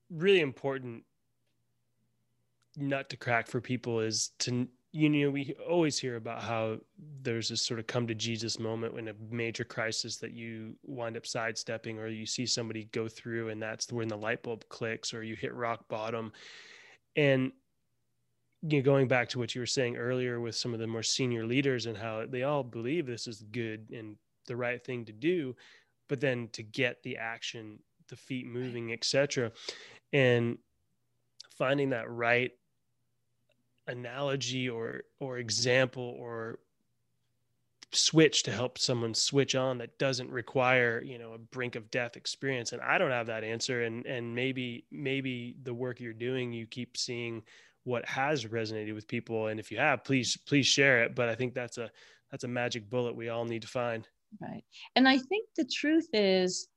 really 0.09 0.41
important 0.41 1.03
nut 2.77 3.09
to 3.09 3.17
crack 3.17 3.47
for 3.47 3.61
people 3.61 3.99
is 3.99 4.31
to 4.39 4.67
you 4.91 5.09
know 5.09 5.29
we 5.29 5.55
always 5.69 5.97
hear 5.97 6.15
about 6.15 6.41
how 6.41 6.77
there's 7.21 7.49
this 7.49 7.61
sort 7.61 7.79
of 7.79 7.85
come 7.85 8.07
to 8.07 8.15
jesus 8.15 8.59
moment 8.59 8.93
when 8.93 9.07
a 9.09 9.13
major 9.29 9.63
crisis 9.63 10.17
that 10.17 10.31
you 10.31 10.75
wind 10.83 11.15
up 11.15 11.25
sidestepping 11.25 11.99
or 11.99 12.07
you 12.07 12.25
see 12.25 12.45
somebody 12.45 12.85
go 12.91 13.07
through 13.07 13.49
and 13.49 13.61
that's 13.61 13.91
when 13.91 14.07
the 14.07 14.17
light 14.17 14.41
bulb 14.41 14.63
clicks 14.69 15.13
or 15.13 15.23
you 15.23 15.35
hit 15.35 15.53
rock 15.53 15.87
bottom 15.87 16.31
and 17.15 17.51
you 18.65 18.79
know, 18.79 18.83
going 18.83 19.07
back 19.07 19.29
to 19.29 19.39
what 19.39 19.53
you 19.53 19.61
were 19.61 19.67
saying 19.67 19.97
earlier 19.97 20.39
with 20.39 20.55
some 20.55 20.73
of 20.73 20.79
the 20.79 20.87
more 20.87 21.03
senior 21.03 21.45
leaders 21.45 21.85
and 21.85 21.97
how 21.97 22.25
they 22.27 22.43
all 22.43 22.63
believe 22.63 23.05
this 23.05 23.27
is 23.27 23.43
good 23.51 23.89
and 23.91 24.15
the 24.47 24.55
right 24.55 24.83
thing 24.83 25.05
to 25.05 25.11
do, 25.11 25.55
but 26.07 26.21
then 26.21 26.47
to 26.53 26.63
get 26.63 27.03
the 27.03 27.17
action, 27.17 27.79
the 28.07 28.15
feet 28.15 28.47
moving, 28.47 28.93
etc., 28.93 29.51
and 30.13 30.57
finding 31.57 31.89
that 31.89 32.09
right 32.09 32.51
analogy 33.87 34.69
or 34.69 35.01
or 35.19 35.39
example 35.39 36.15
or 36.17 36.59
switch 37.91 38.43
to 38.43 38.51
help 38.51 38.77
someone 38.77 39.13
switch 39.13 39.55
on 39.55 39.77
that 39.77 39.97
doesn't 39.99 40.31
require 40.31 41.03
you 41.03 41.19
know 41.19 41.33
a 41.33 41.37
brink 41.37 41.75
of 41.75 41.91
death 41.91 42.15
experience. 42.15 42.71
And 42.71 42.81
i 42.81 42.97
don't 42.97 43.11
have 43.11 43.27
that 43.27 43.43
answer. 43.43 43.83
And 43.83 44.05
and 44.05 44.33
maybe 44.33 44.85
maybe 44.89 45.55
the 45.63 45.73
work 45.73 45.99
you're 45.99 46.13
doing 46.13 46.53
you 46.53 46.65
keep 46.65 46.95
seeing 46.95 47.43
what 47.83 48.05
has 48.05 48.45
resonated 48.45 48.93
with 48.93 49.07
people 49.07 49.47
and 49.47 49.59
if 49.59 49.71
you 49.71 49.77
have 49.77 50.03
please 50.03 50.37
please 50.47 50.65
share 50.65 51.03
it 51.03 51.15
but 51.15 51.27
i 51.27 51.35
think 51.35 51.53
that's 51.53 51.77
a 51.77 51.89
that's 52.31 52.45
a 52.45 52.47
magic 52.47 52.89
bullet 52.89 53.15
we 53.15 53.29
all 53.29 53.45
need 53.45 53.61
to 53.61 53.67
find. 53.67 54.07
Right. 54.41 54.63
And 54.95 55.07
i 55.07 55.17
think 55.17 55.47
the 55.55 55.69
truth 55.71 56.07
is 56.13 56.67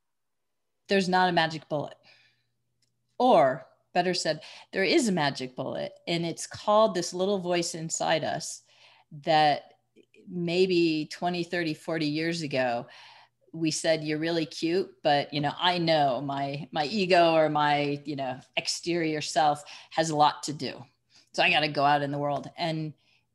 there's 0.87 1.09
not 1.09 1.29
a 1.29 1.33
magic 1.33 1.67
bullet. 1.69 1.95
Or 3.19 3.65
better 3.93 4.13
said 4.13 4.41
there 4.71 4.83
is 4.83 5.07
a 5.07 5.11
magic 5.11 5.55
bullet 5.55 5.91
and 6.07 6.23
it's 6.23 6.45
called 6.45 6.93
this 6.93 7.15
little 7.15 7.39
voice 7.39 7.73
inside 7.73 8.23
us 8.23 8.61
that 9.23 9.73
maybe 10.29 11.09
20 11.11 11.43
30 11.43 11.73
40 11.73 12.05
years 12.05 12.43
ago 12.43 12.85
we 13.53 13.71
said 13.71 14.03
you're 14.03 14.19
really 14.19 14.45
cute 14.45 14.91
but 15.03 15.33
you 15.33 15.41
know 15.41 15.53
i 15.57 15.79
know 15.79 16.21
my 16.21 16.67
my 16.71 16.85
ego 16.85 17.33
or 17.33 17.49
my 17.49 17.99
you 18.05 18.15
know 18.15 18.37
exterior 18.55 19.21
self 19.21 19.63
has 19.89 20.11
a 20.11 20.15
lot 20.15 20.43
to 20.43 20.53
do 20.53 20.73
so 21.37 21.43
I 21.43 21.51
got 21.51 21.59
to 21.59 21.67
go 21.67 21.85
out 21.85 22.01
in 22.01 22.11
the 22.11 22.17
world. 22.17 22.49
And 22.57 22.93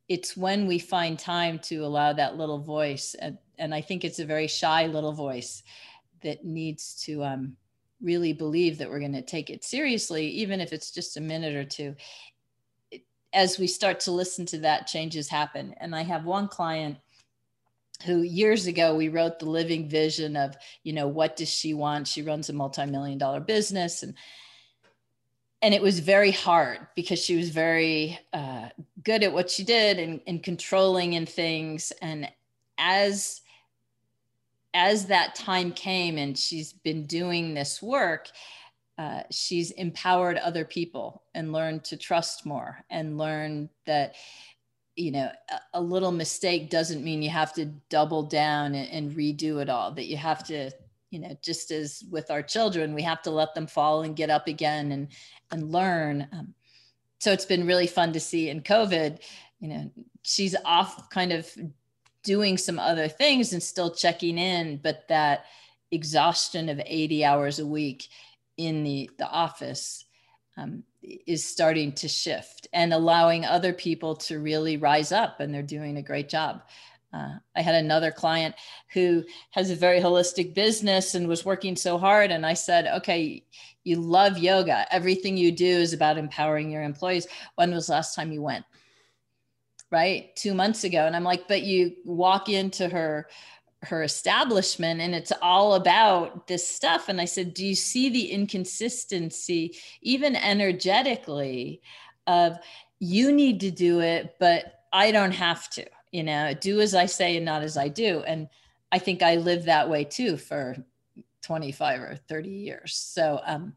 it's 0.08 0.36
when 0.36 0.66
we 0.66 0.80
find 0.80 1.16
time 1.16 1.60
to 1.60 1.84
allow 1.84 2.12
that 2.12 2.36
little 2.36 2.58
voice. 2.58 3.14
And, 3.14 3.38
and 3.58 3.72
I 3.72 3.80
think 3.80 4.04
it's 4.04 4.18
a 4.18 4.24
very 4.24 4.48
shy 4.48 4.88
little 4.88 5.12
voice 5.12 5.62
that 6.24 6.44
needs 6.44 7.00
to 7.04 7.22
um, 7.22 7.56
really 8.00 8.32
believe 8.32 8.78
that 8.78 8.90
we're 8.90 8.98
going 8.98 9.12
to 9.12 9.22
take 9.22 9.50
it 9.50 9.62
seriously, 9.62 10.26
even 10.30 10.60
if 10.60 10.72
it's 10.72 10.90
just 10.90 11.16
a 11.16 11.20
minute 11.20 11.54
or 11.54 11.62
two. 11.62 11.94
As 13.32 13.56
we 13.56 13.68
start 13.68 14.00
to 14.00 14.10
listen 14.10 14.46
to 14.46 14.58
that, 14.58 14.88
changes 14.88 15.28
happen. 15.28 15.72
And 15.78 15.94
I 15.94 16.02
have 16.02 16.24
one 16.24 16.48
client 16.48 16.96
who 18.04 18.22
years 18.22 18.66
ago 18.66 18.96
we 18.96 19.10
wrote 19.10 19.38
the 19.38 19.48
living 19.48 19.88
vision 19.88 20.34
of 20.34 20.56
you 20.82 20.92
know 20.92 21.06
what 21.06 21.36
does 21.36 21.48
she 21.48 21.72
want 21.72 22.08
she 22.08 22.20
runs 22.20 22.48
a 22.48 22.52
multi-million 22.52 23.16
dollar 23.16 23.38
business 23.38 24.02
and 24.02 24.14
and 25.62 25.72
it 25.72 25.80
was 25.80 26.00
very 26.00 26.32
hard 26.32 26.80
because 26.96 27.20
she 27.20 27.36
was 27.36 27.50
very 27.50 28.18
uh, 28.32 28.68
good 29.04 29.22
at 29.22 29.32
what 29.32 29.48
she 29.48 29.62
did 29.64 29.98
and, 29.98 30.20
and 30.26 30.42
controlling 30.42 31.12
in 31.12 31.24
things. 31.24 31.92
And 32.02 32.28
as 32.78 33.40
as 34.74 35.06
that 35.06 35.34
time 35.34 35.70
came 35.70 36.16
and 36.16 36.36
she's 36.36 36.72
been 36.72 37.06
doing 37.06 37.54
this 37.54 37.82
work 37.82 38.28
uh, 38.98 39.22
she's 39.30 39.70
empowered 39.72 40.36
other 40.38 40.64
people 40.64 41.22
and 41.34 41.52
learned 41.52 41.82
to 41.82 41.96
trust 41.96 42.44
more 42.44 42.84
and 42.90 43.18
learn 43.18 43.68
that 43.86 44.14
you 44.96 45.10
know 45.10 45.30
a, 45.50 45.60
a 45.74 45.80
little 45.80 46.12
mistake 46.12 46.70
doesn't 46.70 47.02
mean 47.02 47.22
you 47.22 47.30
have 47.30 47.52
to 47.52 47.66
double 47.88 48.22
down 48.22 48.74
and, 48.74 48.88
and 48.90 49.16
redo 49.16 49.60
it 49.60 49.68
all 49.68 49.90
that 49.92 50.06
you 50.06 50.16
have 50.16 50.44
to 50.44 50.70
you 51.12 51.18
know 51.18 51.36
just 51.42 51.70
as 51.70 52.02
with 52.10 52.30
our 52.30 52.42
children 52.42 52.94
we 52.94 53.02
have 53.02 53.22
to 53.22 53.30
let 53.30 53.54
them 53.54 53.66
fall 53.66 54.02
and 54.02 54.16
get 54.16 54.30
up 54.30 54.48
again 54.48 54.90
and 54.90 55.08
and 55.52 55.70
learn 55.70 56.26
um, 56.32 56.54
so 57.20 57.30
it's 57.30 57.44
been 57.44 57.66
really 57.66 57.86
fun 57.86 58.12
to 58.12 58.18
see 58.18 58.48
in 58.48 58.62
covid 58.62 59.18
you 59.60 59.68
know 59.68 59.90
she's 60.22 60.56
off 60.64 61.10
kind 61.10 61.30
of 61.32 61.48
doing 62.24 62.56
some 62.56 62.78
other 62.78 63.08
things 63.08 63.52
and 63.52 63.62
still 63.62 63.94
checking 63.94 64.38
in 64.38 64.78
but 64.82 65.06
that 65.08 65.44
exhaustion 65.90 66.68
of 66.70 66.80
80 66.84 67.24
hours 67.24 67.58
a 67.58 67.66
week 67.66 68.08
in 68.56 68.82
the 68.82 69.10
the 69.18 69.28
office 69.28 70.06
um, 70.56 70.82
is 71.02 71.44
starting 71.44 71.92
to 71.92 72.08
shift 72.08 72.68
and 72.72 72.92
allowing 72.92 73.44
other 73.44 73.72
people 73.72 74.14
to 74.14 74.38
really 74.38 74.76
rise 74.76 75.12
up 75.12 75.40
and 75.40 75.52
they're 75.52 75.62
doing 75.62 75.96
a 75.96 76.02
great 76.02 76.28
job 76.28 76.62
uh, 77.12 77.34
I 77.54 77.60
had 77.60 77.74
another 77.74 78.10
client 78.10 78.54
who 78.92 79.24
has 79.50 79.70
a 79.70 79.76
very 79.76 80.00
holistic 80.00 80.54
business 80.54 81.14
and 81.14 81.28
was 81.28 81.44
working 81.44 81.76
so 81.76 81.98
hard. 81.98 82.30
And 82.30 82.46
I 82.46 82.54
said, 82.54 82.86
okay, 82.98 83.44
you 83.84 83.96
love 83.96 84.38
yoga. 84.38 84.86
Everything 84.90 85.36
you 85.36 85.52
do 85.52 85.66
is 85.66 85.92
about 85.92 86.16
empowering 86.16 86.70
your 86.70 86.82
employees. 86.82 87.26
When 87.56 87.74
was 87.74 87.88
last 87.88 88.14
time 88.14 88.32
you 88.32 88.42
went? 88.42 88.64
Right? 89.90 90.34
Two 90.36 90.54
months 90.54 90.84
ago. 90.84 91.06
And 91.06 91.14
I'm 91.14 91.24
like, 91.24 91.48
but 91.48 91.62
you 91.62 91.96
walk 92.04 92.48
into 92.48 92.88
her 92.88 93.28
her 93.84 94.04
establishment 94.04 95.00
and 95.00 95.12
it's 95.12 95.32
all 95.42 95.74
about 95.74 96.46
this 96.46 96.68
stuff 96.68 97.08
and 97.08 97.20
i 97.20 97.24
said 97.24 97.52
do 97.52 97.66
you 97.66 97.74
see 97.74 98.08
the 98.08 98.30
inconsistency 98.30 99.76
even 100.02 100.36
energetically 100.36 101.82
of 102.28 102.56
you 103.00 103.32
need 103.32 103.58
to 103.58 103.72
do 103.72 103.98
it 103.98 104.36
but 104.38 104.84
i 104.92 105.10
don't 105.10 105.32
have 105.32 105.68
to 105.68 105.84
you 106.12 106.22
know 106.22 106.54
do 106.54 106.80
as 106.80 106.94
i 106.94 107.06
say 107.06 107.36
and 107.36 107.44
not 107.44 107.62
as 107.62 107.76
i 107.76 107.88
do. 107.88 108.22
And 108.26 108.48
i 108.92 108.98
think 108.98 109.22
i 109.22 109.36
lived 109.36 109.66
that 109.66 109.90
way 109.90 110.04
too 110.04 110.36
for 110.36 110.76
25 111.42 112.00
or 112.00 112.16
30 112.28 112.48
years. 112.48 112.94
So 112.94 113.40
um, 113.44 113.74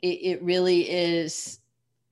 it, 0.00 0.18
it 0.22 0.42
really 0.42 0.88
is 0.88 1.58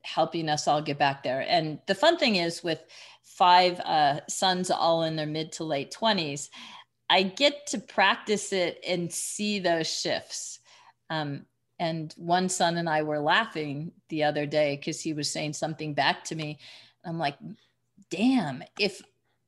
helping 0.02 0.48
us 0.48 0.66
all 0.66 0.83
get 0.83 0.98
back 0.98 1.22
there. 1.22 1.46
And 1.48 1.78
the 1.87 1.94
fun 1.94 2.18
thing 2.18 2.37
is 2.37 2.64
with 2.64 2.85
five 3.22 3.78
uh, 3.80 4.20
sons 4.28 4.70
all 4.70 5.04
in 5.04 5.14
their 5.14 5.26
mid 5.26 5.52
to 5.52 5.64
late 5.64 5.94
20s 5.98 6.50
i 7.11 7.22
get 7.22 7.66
to 7.66 7.78
practice 7.78 8.52
it 8.52 8.80
and 8.87 9.12
see 9.12 9.59
those 9.59 9.87
shifts. 9.87 10.61
Um, 11.11 11.46
and 11.78 12.14
one 12.16 12.48
son 12.48 12.76
and 12.76 12.88
i 12.88 13.02
were 13.02 13.20
laughing 13.20 13.92
the 14.09 14.24
other 14.24 14.46
day 14.46 14.76
because 14.76 15.00
he 15.00 15.12
was 15.12 15.30
saying 15.30 15.52
something 15.52 15.94
back 15.94 16.24
to 16.24 16.35
me. 16.35 16.59
I'm 17.04 17.18
like 17.18 17.37
damn 18.11 18.62
if 18.78 19.02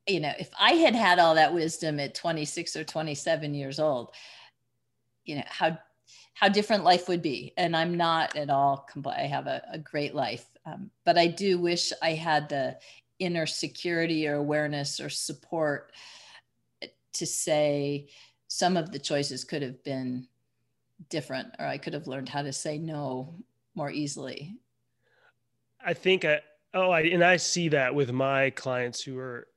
you 0.07 0.21
know, 0.21 0.33
if 0.39 0.51
I 0.59 0.73
had 0.73 0.95
had 0.95 1.19
all 1.19 1.35
that 1.35 1.55
wisdom 1.55 1.99
at 1.99 2.15
26 2.15 2.77
or 2.77 2.85
27 2.85 3.55
years 3.55 3.79
old, 3.81 4.15
you 5.25 5.37
know, 5.37 5.45
how 5.47 5.79
how 6.35 6.49
different 6.49 6.85
life 6.85 7.09
would 7.09 7.23
be. 7.23 7.55
And 7.57 7.75
I'm 7.75 7.97
not 7.97 8.37
at 8.37 8.51
all 8.51 8.87
compl- 8.93 9.19
I 9.19 9.27
have 9.27 9.47
a, 9.47 9.63
a 9.73 9.79
great 9.79 10.15
life, 10.15 10.45
um, 10.67 10.91
but 11.05 11.17
I 11.17 11.27
do 11.29 11.59
wish 11.59 11.93
I 12.03 12.13
had 12.13 12.49
the 12.49 12.77
inner 13.19 13.47
security 13.47 14.29
or 14.29 14.35
awareness 14.35 15.01
or 15.01 15.09
support 15.09 15.93
to 17.15 17.27
say 17.27 18.09
some 18.49 18.77
of 18.77 18.93
the 18.93 18.99
choices 18.99 19.45
could 19.45 19.63
have 19.63 19.83
been 19.83 20.29
different, 21.09 21.49
or 21.59 21.67
I 21.67 21.79
could 21.79 21.95
have 21.95 22.07
learned 22.07 22.29
how 22.29 22.43
to 22.43 22.53
say 22.53 22.79
no 22.79 23.35
more 23.75 23.91
easily. 23.91 24.57
I 25.85 25.95
think 25.95 26.25
I 26.25 26.41
oh 26.75 26.91
I 26.91 27.01
and 27.03 27.25
I 27.25 27.37
see 27.39 27.69
that 27.71 27.95
with 27.95 28.13
my 28.13 28.51
clients 28.51 29.03
who 29.03 29.19
are 29.19 29.49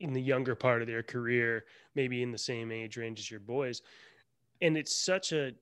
in 0.00 0.12
the 0.12 0.22
younger 0.22 0.54
part 0.54 0.80
of 0.80 0.88
their 0.88 1.02
career, 1.02 1.64
maybe 1.94 2.22
in 2.22 2.30
the 2.30 2.38
same 2.38 2.70
age 2.70 2.96
range 2.96 3.18
as 3.18 3.30
your 3.30 3.40
boys. 3.40 3.82
And 4.60 4.76
it's 4.76 4.94
such 4.94 5.32
a 5.32 5.52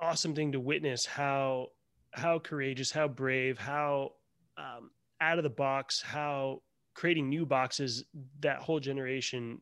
awesome 0.00 0.34
thing 0.34 0.52
to 0.52 0.60
witness 0.60 1.04
how 1.04 1.68
how 2.12 2.38
courageous, 2.40 2.90
how 2.90 3.06
brave, 3.06 3.58
how 3.58 4.12
um, 4.58 4.90
out 5.20 5.38
of 5.38 5.44
the 5.44 5.50
box, 5.50 6.02
how 6.02 6.60
creating 6.94 7.28
new 7.28 7.46
boxes 7.46 8.04
that 8.40 8.58
whole 8.58 8.80
generation 8.80 9.60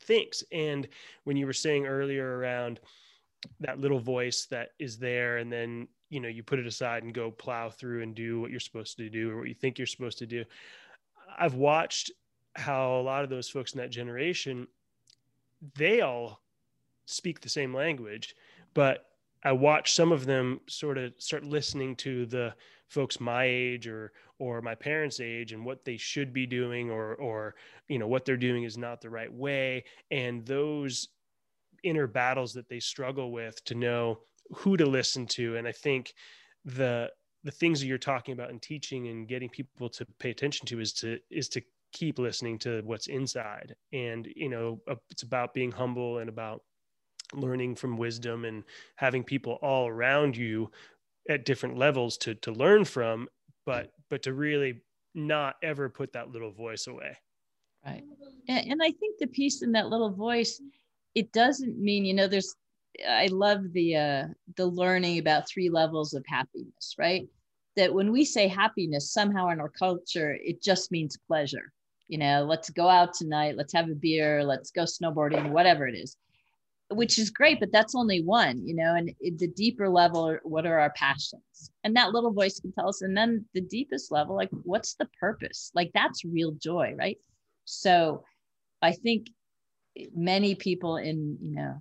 thinks. 0.00 0.42
And 0.50 0.88
when 1.24 1.36
you 1.36 1.44
were 1.46 1.52
saying 1.52 1.86
earlier 1.86 2.38
around 2.38 2.80
that 3.60 3.80
little 3.80 3.98
voice 3.98 4.46
that 4.50 4.70
is 4.78 4.98
there, 4.98 5.38
and 5.38 5.52
then 5.52 5.88
you 6.08 6.20
know 6.20 6.28
you 6.28 6.42
put 6.42 6.58
it 6.58 6.66
aside 6.66 7.02
and 7.02 7.14
go 7.14 7.30
plow 7.30 7.70
through 7.70 8.02
and 8.02 8.14
do 8.14 8.40
what 8.40 8.50
you're 8.50 8.60
supposed 8.60 8.96
to 8.96 9.10
do 9.10 9.30
or 9.30 9.38
what 9.38 9.48
you 9.48 9.54
think 9.54 9.78
you're 9.78 9.86
supposed 9.86 10.18
to 10.18 10.26
do. 10.26 10.44
I've 11.38 11.54
watched 11.54 12.10
how 12.56 12.98
a 12.98 13.02
lot 13.02 13.24
of 13.24 13.30
those 13.30 13.48
folks 13.48 13.72
in 13.72 13.80
that 13.80 13.90
generation 13.90 14.66
they 15.76 16.00
all 16.00 16.40
speak 17.06 17.40
the 17.40 17.48
same 17.48 17.74
language 17.74 18.34
but 18.74 19.06
i 19.44 19.52
watch 19.52 19.92
some 19.92 20.12
of 20.12 20.26
them 20.26 20.60
sort 20.68 20.98
of 20.98 21.12
start 21.18 21.44
listening 21.44 21.94
to 21.94 22.26
the 22.26 22.52
folks 22.90 23.20
my 23.20 23.44
age 23.44 23.86
or 23.86 24.12
or 24.38 24.60
my 24.60 24.74
parents 24.74 25.20
age 25.20 25.52
and 25.52 25.64
what 25.64 25.84
they 25.84 25.96
should 25.96 26.32
be 26.32 26.46
doing 26.46 26.90
or 26.90 27.14
or 27.14 27.54
you 27.88 27.98
know 27.98 28.08
what 28.08 28.24
they're 28.24 28.36
doing 28.36 28.64
is 28.64 28.76
not 28.76 29.00
the 29.00 29.08
right 29.08 29.32
way. 29.32 29.84
And 30.10 30.44
those 30.44 31.08
inner 31.84 32.06
battles 32.06 32.52
that 32.54 32.68
they 32.68 32.80
struggle 32.80 33.30
with 33.32 33.64
to 33.64 33.74
know 33.74 34.18
who 34.52 34.76
to 34.76 34.84
listen 34.84 35.26
to. 35.26 35.56
And 35.56 35.66
i 35.66 35.72
think 35.72 36.14
the 36.64 37.10
the 37.44 37.50
things 37.50 37.80
that 37.80 37.86
you're 37.86 37.96
talking 37.96 38.32
about 38.32 38.50
and 38.50 38.60
teaching 38.60 39.08
and 39.08 39.26
getting 39.26 39.48
people 39.48 39.88
to 39.88 40.04
pay 40.18 40.30
attention 40.30 40.66
to 40.66 40.80
is 40.80 40.92
to 40.94 41.18
is 41.30 41.48
to 41.50 41.62
keep 41.92 42.18
listening 42.18 42.58
to 42.60 42.82
what's 42.84 43.06
inside. 43.06 43.74
And 43.92 44.28
you 44.34 44.48
know 44.48 44.80
uh, 44.88 44.96
it's 45.10 45.22
about 45.22 45.54
being 45.54 45.72
humble 45.72 46.18
and 46.18 46.28
about 46.28 46.62
learning 47.32 47.76
from 47.76 47.96
wisdom 47.96 48.44
and 48.44 48.64
having 48.96 49.22
people 49.24 49.58
all 49.62 49.86
around 49.88 50.36
you 50.36 50.70
at 51.28 51.44
different 51.44 51.76
levels 51.76 52.16
to 52.18 52.34
to 52.34 52.52
learn 52.52 52.84
from 52.84 53.28
but 53.66 53.92
but 54.08 54.22
to 54.22 54.32
really 54.32 54.80
not 55.14 55.56
ever 55.62 55.88
put 55.88 56.12
that 56.12 56.30
little 56.30 56.52
voice 56.52 56.86
away. 56.86 57.16
Right. 57.84 58.04
And, 58.48 58.72
and 58.72 58.80
i 58.82 58.90
think 58.92 59.18
the 59.18 59.26
piece 59.26 59.62
in 59.62 59.72
that 59.72 59.88
little 59.88 60.12
voice 60.12 60.60
it 61.14 61.32
doesn't 61.32 61.78
mean 61.78 62.04
you 62.04 62.14
know 62.14 62.26
there's 62.26 62.54
i 63.08 63.26
love 63.26 63.60
the 63.72 63.96
uh 63.96 64.24
the 64.56 64.66
learning 64.66 65.18
about 65.18 65.48
three 65.48 65.70
levels 65.70 66.14
of 66.14 66.24
happiness 66.26 66.94
right? 66.98 67.26
That 67.76 67.94
when 67.94 68.10
we 68.10 68.24
say 68.24 68.48
happiness 68.48 69.12
somehow 69.12 69.48
in 69.50 69.60
our 69.60 69.68
culture 69.70 70.36
it 70.42 70.62
just 70.62 70.90
means 70.90 71.16
pleasure 71.26 71.72
you 72.10 72.18
know, 72.18 72.44
let's 72.44 72.70
go 72.70 72.88
out 72.88 73.14
tonight, 73.14 73.56
let's 73.56 73.72
have 73.72 73.88
a 73.88 73.94
beer, 73.94 74.42
let's 74.42 74.72
go 74.72 74.82
snowboarding, 74.82 75.50
whatever 75.50 75.86
it 75.86 75.94
is, 75.94 76.16
which 76.90 77.20
is 77.20 77.30
great, 77.30 77.60
but 77.60 77.70
that's 77.70 77.94
only 77.94 78.20
one, 78.20 78.66
you 78.66 78.74
know, 78.74 78.96
and 78.96 79.14
the 79.38 79.46
deeper 79.46 79.88
level, 79.88 80.36
what 80.42 80.66
are 80.66 80.80
our 80.80 80.90
passions? 80.90 81.70
And 81.84 81.94
that 81.94 82.10
little 82.10 82.32
voice 82.32 82.58
can 82.58 82.72
tell 82.72 82.88
us. 82.88 83.02
And 83.02 83.16
then 83.16 83.44
the 83.54 83.60
deepest 83.60 84.10
level, 84.10 84.34
like, 84.34 84.50
what's 84.64 84.94
the 84.94 85.08
purpose? 85.20 85.70
Like, 85.72 85.92
that's 85.94 86.24
real 86.24 86.50
joy, 86.60 86.96
right? 86.98 87.16
So 87.64 88.24
I 88.82 88.90
think 88.90 89.28
many 90.12 90.56
people 90.56 90.96
in, 90.96 91.38
you 91.40 91.54
know, 91.54 91.76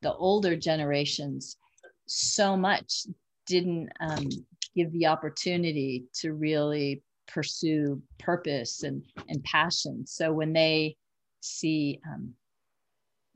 the 0.00 0.14
older 0.14 0.56
generations 0.56 1.58
so 2.06 2.56
much 2.56 3.06
didn't 3.46 3.90
um, 4.00 4.26
give 4.74 4.90
the 4.92 5.06
opportunity 5.06 6.06
to 6.20 6.32
really 6.32 7.02
pursue 7.26 8.00
purpose 8.18 8.82
and 8.82 9.04
and 9.28 9.42
passion. 9.44 10.06
So 10.06 10.32
when 10.32 10.52
they 10.52 10.96
see 11.40 12.00
um, 12.06 12.34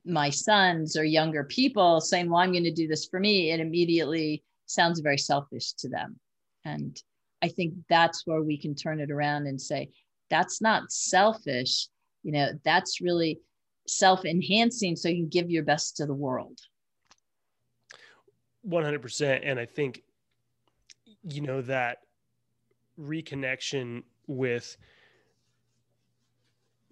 my 0.05 0.31
sons 0.31 0.97
or 0.97 1.05
younger 1.05 1.45
people 1.45 2.01
saying 2.01 2.31
well 2.31 2.41
i'm 2.41 2.53
going 2.53 2.65
to 2.65 2.73
do 2.73 2.89
this 2.89 3.07
for 3.07 3.21
me 3.21 3.51
it 3.51 3.61
immediately 3.61 4.43
sounds 4.67 5.01
very 5.01 5.19
selfish 5.19 5.73
to 5.75 5.89
them. 5.89 6.19
And 6.65 7.01
i 7.43 7.49
think 7.49 7.75
that's 7.89 8.27
where 8.27 8.43
we 8.43 8.57
can 8.59 8.75
turn 8.75 9.01
it 9.01 9.11
around 9.11 9.47
and 9.47 9.61
say 9.61 9.91
that's 10.31 10.61
not 10.61 10.93
selfish. 10.93 11.89
You 12.23 12.33
know 12.33 12.49
that's 12.65 13.01
really 13.01 13.41
self-enhancing 13.87 14.95
so 14.95 15.09
you 15.09 15.17
can 15.17 15.29
give 15.29 15.51
your 15.51 15.65
best 15.65 15.97
to 15.97 16.07
the 16.07 16.15
world. 16.15 16.59
100% 18.69 19.41
and 19.43 19.59
i 19.59 19.65
think 19.65 20.03
you 21.23 21.41
know 21.41 21.63
that 21.63 21.99
reconnection 23.01 24.03
with 24.27 24.77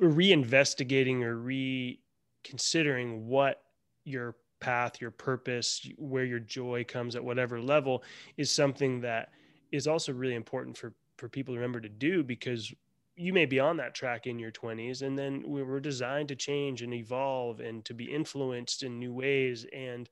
reinvestigating 0.00 1.22
or 1.22 1.36
reconsidering 1.36 3.26
what 3.26 3.62
your 4.04 4.36
path, 4.60 5.00
your 5.00 5.10
purpose, 5.10 5.88
where 5.96 6.24
your 6.24 6.40
joy 6.40 6.84
comes 6.84 7.16
at 7.16 7.24
whatever 7.24 7.60
level 7.60 8.02
is 8.36 8.50
something 8.50 9.00
that 9.00 9.30
is 9.72 9.86
also 9.86 10.12
really 10.12 10.34
important 10.34 10.76
for 10.76 10.94
for 11.16 11.28
people 11.28 11.52
to 11.52 11.58
remember 11.58 11.80
to 11.80 11.88
do 11.88 12.22
because 12.22 12.72
you 13.16 13.32
may 13.32 13.44
be 13.44 13.58
on 13.58 13.76
that 13.76 13.92
track 13.92 14.28
in 14.28 14.38
your 14.38 14.52
20s 14.52 15.02
and 15.02 15.18
then 15.18 15.42
we 15.44 15.64
were 15.64 15.80
designed 15.80 16.28
to 16.28 16.36
change 16.36 16.82
and 16.82 16.94
evolve 16.94 17.58
and 17.58 17.84
to 17.84 17.92
be 17.92 18.04
influenced 18.04 18.84
in 18.84 19.00
new 19.00 19.12
ways. 19.12 19.66
And 19.74 20.08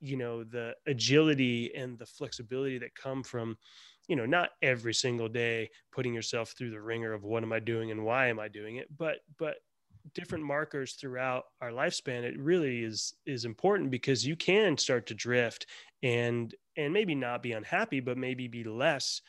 you 0.00 0.16
know 0.16 0.42
the 0.42 0.74
agility 0.86 1.72
and 1.74 1.96
the 1.96 2.04
flexibility 2.04 2.76
that 2.78 2.94
come 2.96 3.22
from 3.22 3.56
you 4.08 4.16
know 4.16 4.26
not 4.26 4.50
every 4.62 4.94
single 4.94 5.28
day 5.28 5.70
putting 5.92 6.14
yourself 6.14 6.54
through 6.56 6.70
the 6.70 6.80
ringer 6.80 7.12
of 7.12 7.24
what 7.24 7.42
am 7.42 7.52
i 7.52 7.58
doing 7.58 7.90
and 7.90 8.04
why 8.04 8.26
am 8.28 8.38
i 8.38 8.48
doing 8.48 8.76
it 8.76 8.86
but 8.96 9.18
but 9.38 9.56
different 10.14 10.44
markers 10.44 10.94
throughout 10.94 11.44
our 11.60 11.70
lifespan 11.70 12.22
it 12.22 12.38
really 12.38 12.82
is 12.82 13.14
is 13.26 13.44
important 13.44 13.90
because 13.90 14.26
you 14.26 14.34
can 14.34 14.76
start 14.76 15.06
to 15.06 15.14
drift 15.14 15.66
and 16.02 16.54
and 16.76 16.92
maybe 16.92 17.14
not 17.14 17.42
be 17.42 17.52
unhappy 17.52 18.00
but 18.00 18.18
maybe 18.18 18.48
be 18.48 18.64
less 18.64 19.20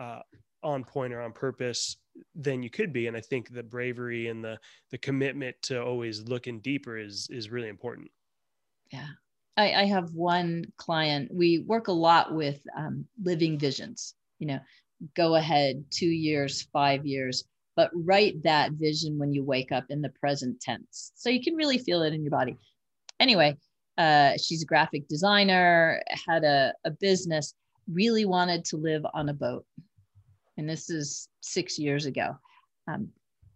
uh, 0.00 0.20
on 0.62 0.84
point 0.84 1.12
or 1.12 1.20
on 1.20 1.32
purpose 1.32 1.96
than 2.34 2.62
you 2.62 2.70
could 2.70 2.92
be. 2.92 3.06
And 3.06 3.16
i 3.16 3.20
think 3.20 3.50
the 3.50 3.62
bravery 3.62 4.28
and 4.28 4.44
the 4.44 4.58
the 4.90 4.98
commitment 4.98 5.56
to 5.62 5.82
always 5.82 6.22
looking 6.22 6.60
deeper 6.60 6.96
is 6.96 7.28
is 7.30 7.50
really 7.50 7.68
important. 7.68 8.10
Yeah. 8.92 9.08
I, 9.56 9.72
I 9.74 9.84
have 9.84 10.14
one 10.14 10.64
client. 10.78 11.30
We 11.32 11.58
work 11.58 11.88
a 11.88 11.92
lot 11.92 12.34
with 12.34 12.62
um, 12.74 13.06
living 13.22 13.58
visions 13.58 14.14
you 14.42 14.46
know 14.46 14.60
go 15.16 15.36
ahead 15.36 15.82
two 15.90 16.12
years 16.28 16.68
five 16.72 17.06
years 17.06 17.44
but 17.74 17.90
write 17.94 18.42
that 18.42 18.72
vision 18.72 19.18
when 19.18 19.32
you 19.32 19.42
wake 19.42 19.72
up 19.72 19.84
in 19.88 20.02
the 20.02 20.12
present 20.20 20.60
tense 20.60 21.12
so 21.14 21.30
you 21.30 21.42
can 21.42 21.54
really 21.54 21.78
feel 21.78 22.02
it 22.02 22.12
in 22.12 22.22
your 22.22 22.30
body 22.30 22.56
anyway 23.20 23.56
uh, 23.98 24.32
she's 24.42 24.62
a 24.62 24.66
graphic 24.66 25.06
designer 25.06 26.02
had 26.26 26.44
a, 26.44 26.72
a 26.84 26.90
business 26.90 27.54
really 27.92 28.24
wanted 28.24 28.64
to 28.64 28.76
live 28.76 29.04
on 29.14 29.28
a 29.28 29.34
boat 29.34 29.64
and 30.56 30.68
this 30.68 30.90
is 30.90 31.28
six 31.40 31.78
years 31.78 32.06
ago. 32.06 32.36
Um, 32.88 33.08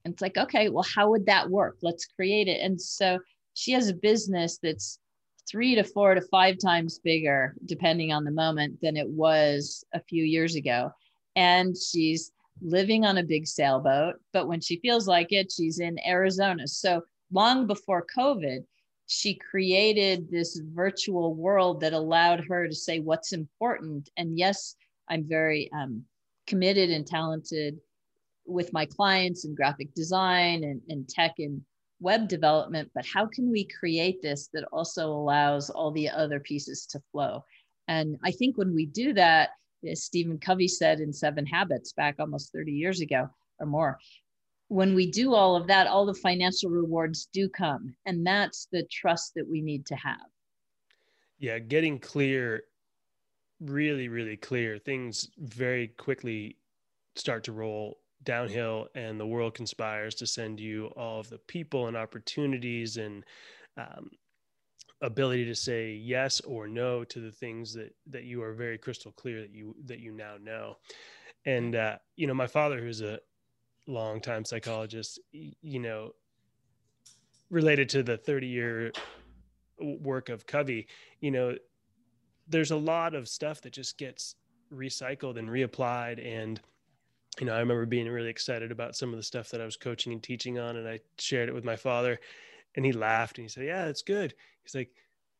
and 0.04 0.12
it's 0.12 0.22
like, 0.22 0.36
okay, 0.36 0.68
well, 0.68 0.86
how 0.94 1.10
would 1.10 1.26
that 1.26 1.50
work? 1.50 1.78
Let's 1.82 2.06
create 2.06 2.48
it. 2.48 2.60
And 2.60 2.80
so 2.80 3.18
she 3.54 3.72
has 3.72 3.88
a 3.88 3.94
business 3.94 4.58
that's 4.62 4.98
three 5.48 5.74
to 5.74 5.84
four 5.84 6.14
to 6.14 6.20
five 6.20 6.58
times 6.58 6.98
bigger, 6.98 7.54
depending 7.64 8.12
on 8.12 8.24
the 8.24 8.30
moment, 8.30 8.80
than 8.80 8.96
it 8.96 9.08
was 9.08 9.84
a 9.92 10.00
few 10.00 10.24
years 10.24 10.56
ago. 10.56 10.92
And 11.36 11.76
she's 11.76 12.32
living 12.62 13.04
on 13.04 13.18
a 13.18 13.22
big 13.22 13.46
sailboat, 13.46 14.16
but 14.32 14.48
when 14.48 14.60
she 14.60 14.80
feels 14.80 15.06
like 15.06 15.32
it, 15.32 15.52
she's 15.52 15.78
in 15.78 15.98
Arizona. 16.06 16.66
So 16.66 17.02
long 17.30 17.66
before 17.66 18.06
COVID, 18.16 18.64
she 19.06 19.34
created 19.34 20.30
this 20.30 20.60
virtual 20.74 21.34
world 21.34 21.80
that 21.80 21.92
allowed 21.92 22.44
her 22.48 22.66
to 22.66 22.74
say 22.74 22.98
what's 22.98 23.32
important. 23.32 24.10
And 24.16 24.38
yes, 24.38 24.74
I'm 25.08 25.24
very 25.24 25.70
um, 25.72 26.02
committed 26.46 26.90
and 26.90 27.06
talented 27.06 27.78
with 28.46 28.72
my 28.72 28.86
clients 28.86 29.44
in 29.44 29.54
graphic 29.54 29.94
design 29.94 30.64
and, 30.64 30.80
and 30.88 31.08
tech 31.08 31.34
and 31.38 31.60
web 32.00 32.28
development, 32.28 32.90
but 32.94 33.06
how 33.06 33.26
can 33.26 33.50
we 33.50 33.64
create 33.64 34.20
this 34.22 34.48
that 34.52 34.64
also 34.72 35.08
allows 35.08 35.70
all 35.70 35.90
the 35.90 36.08
other 36.08 36.40
pieces 36.40 36.86
to 36.86 37.00
flow? 37.12 37.44
And 37.88 38.18
I 38.24 38.30
think 38.32 38.58
when 38.58 38.74
we 38.74 38.86
do 38.86 39.12
that, 39.14 39.50
as 39.88 40.04
Stephen 40.04 40.38
Covey 40.38 40.68
said 40.68 41.00
in 41.00 41.12
Seven 41.12 41.46
Habits 41.46 41.92
back 41.92 42.16
almost 42.18 42.52
30 42.52 42.72
years 42.72 43.00
ago 43.00 43.28
or 43.58 43.66
more, 43.66 43.98
when 44.68 44.94
we 44.94 45.10
do 45.10 45.32
all 45.32 45.54
of 45.54 45.68
that, 45.68 45.86
all 45.86 46.06
the 46.06 46.14
financial 46.14 46.70
rewards 46.70 47.28
do 47.32 47.48
come. 47.48 47.94
And 48.04 48.26
that's 48.26 48.66
the 48.72 48.84
trust 48.90 49.32
that 49.36 49.48
we 49.48 49.60
need 49.60 49.86
to 49.86 49.94
have. 49.94 50.26
Yeah, 51.38 51.58
getting 51.58 51.98
clear 51.98 52.64
really, 53.60 54.08
really 54.08 54.36
clear, 54.36 54.78
things 54.78 55.28
very 55.38 55.88
quickly 55.88 56.56
start 57.14 57.44
to 57.44 57.52
roll 57.52 57.98
downhill 58.22 58.88
and 58.94 59.20
the 59.20 59.26
world 59.26 59.54
conspires 59.54 60.14
to 60.16 60.26
send 60.26 60.58
you 60.58 60.86
all 60.96 61.20
of 61.20 61.28
the 61.28 61.38
people 61.38 61.86
and 61.86 61.96
opportunities 61.96 62.96
and 62.96 63.24
um, 63.76 64.10
ability 65.02 65.44
to 65.44 65.54
say 65.54 65.92
yes 65.92 66.40
or 66.40 66.66
no 66.66 67.04
to 67.04 67.20
the 67.20 67.30
things 67.30 67.74
that 67.74 67.94
that 68.06 68.24
you 68.24 68.42
are 68.42 68.54
very 68.54 68.78
crystal 68.78 69.12
clear 69.12 69.40
that 69.40 69.50
you 69.50 69.74
that 69.84 70.00
you 70.00 70.12
now 70.12 70.34
know. 70.42 70.76
And 71.44 71.76
uh, 71.76 71.96
you 72.16 72.26
know 72.26 72.34
my 72.34 72.46
father 72.46 72.80
who's 72.80 73.02
a 73.02 73.20
long 73.86 74.20
time 74.20 74.44
psychologist 74.44 75.20
you 75.32 75.78
know 75.78 76.10
related 77.50 77.88
to 77.88 78.02
the 78.02 78.16
30 78.16 78.46
year 78.46 78.92
work 79.78 80.28
of 80.28 80.44
covey 80.44 80.88
you 81.20 81.30
know 81.30 81.54
there's 82.48 82.72
a 82.72 82.76
lot 82.76 83.14
of 83.14 83.28
stuff 83.28 83.60
that 83.60 83.72
just 83.72 83.96
gets 83.98 84.34
recycled 84.72 85.38
and 85.38 85.48
reapplied 85.48 86.24
and 86.24 86.60
you 87.40 87.46
know 87.46 87.54
i 87.54 87.58
remember 87.58 87.86
being 87.86 88.08
really 88.08 88.30
excited 88.30 88.72
about 88.72 88.96
some 88.96 89.10
of 89.10 89.16
the 89.16 89.22
stuff 89.22 89.50
that 89.50 89.60
i 89.60 89.64
was 89.64 89.76
coaching 89.76 90.12
and 90.12 90.22
teaching 90.22 90.58
on 90.58 90.76
and 90.76 90.88
i 90.88 90.98
shared 91.18 91.48
it 91.48 91.54
with 91.54 91.64
my 91.64 91.76
father 91.76 92.18
and 92.76 92.84
he 92.84 92.92
laughed 92.92 93.38
and 93.38 93.44
he 93.44 93.48
said 93.48 93.64
yeah 93.64 93.86
it's 93.86 94.02
good. 94.02 94.34
He's 94.62 94.74
like 94.74 94.90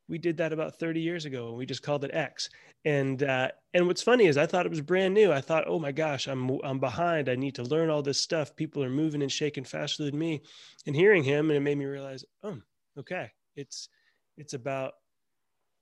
we 0.09 0.19
did 0.19 0.37
that 0.37 0.53
about 0.53 0.79
30 0.79 1.01
years 1.01 1.25
ago 1.25 1.49
and 1.49 1.57
we 1.57 1.67
just 1.67 1.83
called 1.83 2.05
it 2.05 2.15
x. 2.15 2.49
And 2.85 3.23
uh, 3.25 3.49
and 3.75 3.87
what's 3.87 4.03
funny 4.03 4.27
is 4.27 4.37
i 4.37 4.47
thought 4.47 4.67
it 4.67 4.71
was 4.71 4.81
brand 4.81 5.15
new. 5.15 5.33
I 5.33 5.41
thought 5.41 5.65
oh 5.67 5.79
my 5.79 5.93
gosh 5.93 6.27
i'm 6.27 6.59
i'm 6.65 6.81
behind. 6.81 7.29
I 7.29 7.37
need 7.37 7.55
to 7.57 7.63
learn 7.65 7.91
all 7.91 8.03
this 8.03 8.21
stuff. 8.21 8.57
People 8.57 8.83
are 8.83 8.91
moving 8.91 9.23
and 9.23 9.33
shaking 9.33 9.65
faster 9.65 10.05
than 10.05 10.19
me. 10.19 10.43
And 10.87 10.97
hearing 10.97 11.25
him 11.25 11.51
and 11.51 11.57
it 11.57 11.61
made 11.61 11.79
me 11.79 11.85
realize 11.85 12.25
oh 12.43 12.59
okay. 12.99 13.31
It's 13.55 13.89
it's 14.37 14.55
about 14.55 14.95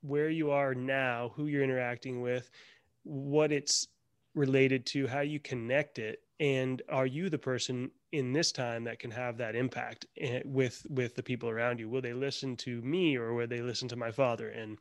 where 0.03 0.29
you 0.29 0.51
are 0.51 0.75
now, 0.75 1.33
who 1.35 1.47
you're 1.47 1.65
interacting 1.65 2.21
with, 2.21 2.51
what 3.05 3.53
it's 3.53 3.89
related 4.35 4.87
to, 4.87 5.07
how 5.07 5.21
you 5.21 5.41
connect 5.41 5.99
it, 5.99 6.21
and 6.41 6.83
are 6.89 7.07
you 7.07 7.31
the 7.31 7.39
person 7.39 7.91
in 8.13 8.33
this 8.33 8.53
time 8.53 8.85
that 8.85 8.99
can 8.99 9.11
have 9.11 9.37
that 9.39 9.57
impact 9.57 10.07
eh, 10.19 10.43
with 10.45 10.85
with 10.91 11.15
the 11.15 11.23
people 11.23 11.49
around 11.49 11.79
you? 11.79 11.89
Will 11.89 12.03
they 12.03 12.13
listen 12.13 12.57
to 12.59 12.83
me 12.83 13.17
or 13.17 13.35
will 13.35 13.47
they 13.47 13.63
listen 13.63 13.89
to 13.89 13.97
my 13.97 14.11
father? 14.11 14.51
And 14.51 14.79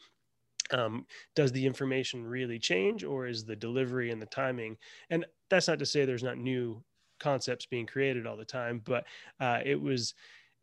um, 0.72 1.06
does 1.36 1.52
the 1.52 1.66
information 1.66 2.26
really 2.26 2.60
change, 2.60 3.04
or 3.04 3.28
is 3.28 3.46
the 3.46 3.56
delivery 3.56 4.12
and 4.12 4.22
the 4.22 4.26
timing? 4.28 4.78
And 5.10 5.26
that's 5.50 5.68
not 5.68 5.80
to 5.80 5.86
say 5.86 6.06
there's 6.06 6.24
not 6.24 6.38
new 6.38 6.84
concepts 7.20 7.66
being 7.66 7.86
created 7.86 8.26
all 8.26 8.38
the 8.38 8.46
time, 8.46 8.82
but 8.84 9.06
uh, 9.40 9.60
it 9.64 9.80
was 9.80 10.14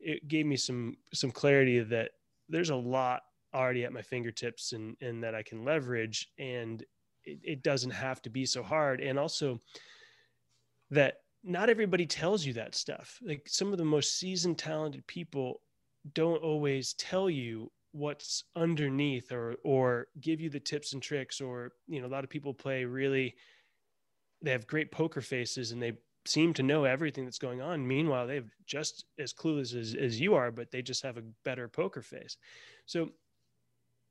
it 0.01 0.27
gave 0.29 0.47
me 0.47 0.57
some 0.57 0.97
some 1.13 1.31
clarity 1.31 1.81
that 1.81 2.13
there's 2.49 2.71
a 2.71 2.77
lot 2.77 3.23
already 3.55 3.85
at 3.85 3.93
my 3.93 4.03
fingertips 4.03 4.73
and 4.73 4.97
and 5.01 5.23
that 5.23 5.35
I 5.35 5.43
can 5.43 5.65
leverage 5.65 6.29
and 6.39 6.85
it, 7.25 7.39
it 7.43 7.63
doesn't 7.63 7.91
have 7.91 8.23
to 8.23 8.31
be 8.31 8.47
so 8.47 8.63
hard. 8.63 9.01
And 9.01 9.19
also 9.19 9.61
that 10.91 11.19
not 11.43 11.71
everybody 11.71 12.07
tells 12.07 12.45
you 12.45 12.53
that 12.55 12.75
stuff. 12.75 13.19
Like 13.23 13.47
some 13.47 13.73
of 13.73 13.79
the 13.79 13.85
most 13.85 14.19
seasoned 14.19 14.59
talented 14.59 15.07
people 15.07 15.63
don't 16.15 16.43
always 16.43 16.95
tell 16.95 17.31
you 17.31 17.71
what's 17.93 18.45
underneath 18.55 19.33
or 19.33 19.57
or 19.65 20.07
give 20.21 20.41
you 20.41 20.49
the 20.49 20.61
tips 20.61 20.93
and 20.93 21.03
tricks 21.03 21.41
or 21.41 21.73
you 21.89 22.01
know 22.01 22.07
a 22.07 22.09
lot 22.09 22.23
of 22.23 22.31
people 22.31 22.55
play 22.55 22.85
really 22.85 23.35
they 24.43 24.53
have 24.53 24.67
great 24.67 24.93
poker 24.93 25.21
faces 25.21 25.73
and 25.73 25.83
they 25.83 25.93
seem 26.25 26.55
to 26.55 26.63
know 26.63 26.85
everything 26.85 27.25
that's 27.25 27.39
going 27.39 27.61
on. 27.61 27.87
Meanwhile 27.87 28.27
they've 28.27 28.51
just 28.67 29.07
as 29.19 29.33
clueless 29.33 29.75
as, 29.75 29.95
as 29.95 30.21
you 30.21 30.35
are 30.35 30.51
but 30.51 30.71
they 30.71 30.83
just 30.83 31.03
have 31.03 31.17
a 31.17 31.25
better 31.45 31.69
poker 31.69 32.03
face. 32.03 32.37
So 32.87 33.11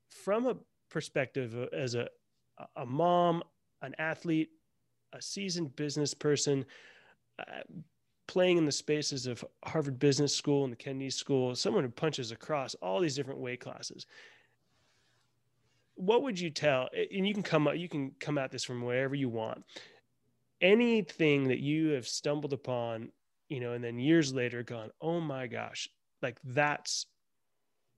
from 0.10 0.48
a 0.48 0.58
perspective 0.89 1.56
uh, 1.58 1.76
as 1.76 1.95
a 1.95 2.10
a 2.76 2.86
mom, 2.86 3.43
an 3.82 3.95
athlete, 4.00 4.50
a 5.13 5.22
seasoned 5.22 5.76
business 5.76 6.13
person, 6.13 6.65
uh, 7.39 7.62
playing 8.28 8.58
in 8.58 8.65
the 8.65 8.72
spaces 8.72 9.26
of 9.26 9.43
Harvard 9.65 9.98
Business 9.98 10.36
School 10.36 10.63
and 10.63 10.72
the 10.72 10.78
Kennedy 10.78 11.10
School, 11.10 11.56
someone 11.56 11.84
who 11.84 11.89
punches 11.89 12.32
across 12.32 12.76
all 12.76 13.00
these 13.00 13.15
different 13.15 13.39
weight 13.39 13.60
classes. 13.60 14.06
What 15.95 16.22
would 16.24 16.39
you 16.39 16.50
tell? 16.50 16.89
And 16.93 17.28
you 17.28 17.34
can 17.34 17.43
come 17.43 17.67
up, 17.67 17.76
you 17.76 17.89
can 17.89 18.12
come 18.19 18.38
at 18.38 18.52
this 18.52 18.63
from 18.63 18.84
wherever 18.84 19.15
you 19.15 19.30
want. 19.30 19.63
Anything 20.62 21.48
that 21.48 21.60
you 21.60 21.89
have 21.89 22.08
stumbled 22.08 22.54
upon, 22.54 23.10
you 23.50 23.60
know, 23.60 23.74
and 23.74 23.84
then 23.84 23.98
years 23.98 24.34
later 24.34 24.62
gone, 24.62 24.91
oh 25.02 25.19
my 25.19 25.48
gosh, 25.48 25.89
like 26.22 26.39
that's 26.43 27.08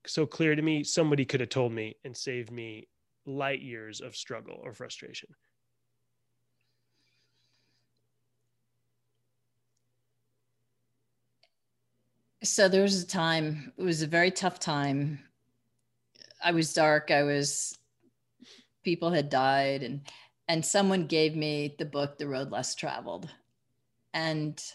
so 0.05 0.25
clear 0.25 0.55
to 0.55 0.61
me 0.61 0.83
somebody 0.83 1.25
could 1.25 1.41
have 1.41 1.49
told 1.49 1.71
me 1.71 1.95
and 2.05 2.15
saved 2.15 2.51
me 2.51 2.87
light 3.25 3.61
years 3.61 4.01
of 4.01 4.15
struggle 4.15 4.59
or 4.63 4.73
frustration 4.73 5.29
so 12.43 12.67
there 12.67 12.81
was 12.81 13.01
a 13.01 13.07
time 13.07 13.71
it 13.77 13.83
was 13.83 14.01
a 14.01 14.07
very 14.07 14.31
tough 14.31 14.59
time 14.59 15.19
i 16.43 16.51
was 16.51 16.73
dark 16.73 17.11
i 17.11 17.23
was 17.23 17.77
people 18.83 19.11
had 19.11 19.29
died 19.29 19.83
and 19.83 20.01
and 20.47 20.65
someone 20.65 21.05
gave 21.05 21.35
me 21.35 21.75
the 21.77 21.85
book 21.85 22.17
the 22.17 22.27
road 22.27 22.51
less 22.51 22.73
traveled 22.73 23.29
and 24.13 24.73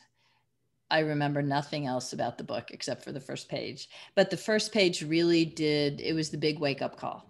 I 0.91 1.01
remember 1.01 1.43
nothing 1.43 1.87
else 1.87 2.13
about 2.13 2.39
the 2.39 2.45
book 2.45 2.71
except 2.71 3.03
for 3.03 3.13
the 3.13 3.21
first 3.21 3.49
page. 3.49 3.89
But 4.15 4.31
the 4.31 4.37
first 4.37 4.73
page 4.73 5.03
really 5.03 5.45
did, 5.45 6.01
it 6.01 6.13
was 6.13 6.31
the 6.31 6.39
big 6.39 6.61
wake 6.61 6.81
up 6.81 6.97
call. 6.97 7.29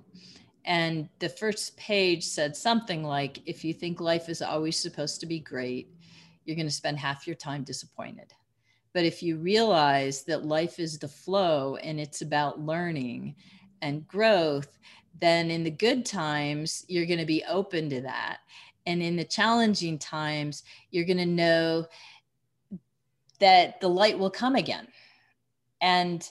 And 0.67 1.09
the 1.21 1.29
first 1.29 1.77
page 1.77 2.25
said 2.25 2.57
something 2.57 3.05
like 3.05 3.41
if 3.47 3.65
you 3.65 3.73
think 3.73 4.01
life 4.01 4.29
is 4.29 4.43
always 4.43 4.77
supposed 4.77 5.21
to 5.21 5.27
be 5.27 5.39
great, 5.39 5.95
you're 6.45 6.57
going 6.57 6.67
to 6.67 6.73
spend 6.73 6.99
half 6.99 7.27
your 7.27 7.37
time 7.37 7.63
disappointed. 7.63 8.33
But 8.93 9.05
if 9.05 9.23
you 9.23 9.37
realize 9.37 10.25
that 10.25 10.45
life 10.45 10.81
is 10.81 10.99
the 10.99 11.09
flow 11.09 11.77
and 11.77 12.01
it's 12.01 12.23
about 12.23 12.61
learning 12.61 13.37
and 13.81 14.09
growth, 14.09 14.79
then 15.21 15.51
in 15.51 15.63
the 15.63 15.71
good 15.71 16.05
times, 16.05 16.85
you're 16.89 17.07
going 17.07 17.21
to 17.21 17.27
be 17.27 17.45
open 17.49 17.89
to 17.91 18.01
that. 18.03 18.39
And 18.87 19.03
in 19.03 19.17
the 19.17 19.25
challenging 19.25 19.99
times, 19.99 20.63
you're 20.91 21.05
going 21.05 21.17
to 21.19 21.27
know 21.27 21.87
that 23.39 23.81
the 23.81 23.89
light 23.89 24.19
will 24.19 24.31
come 24.31 24.57
again. 24.57 24.89
And, 25.81 26.29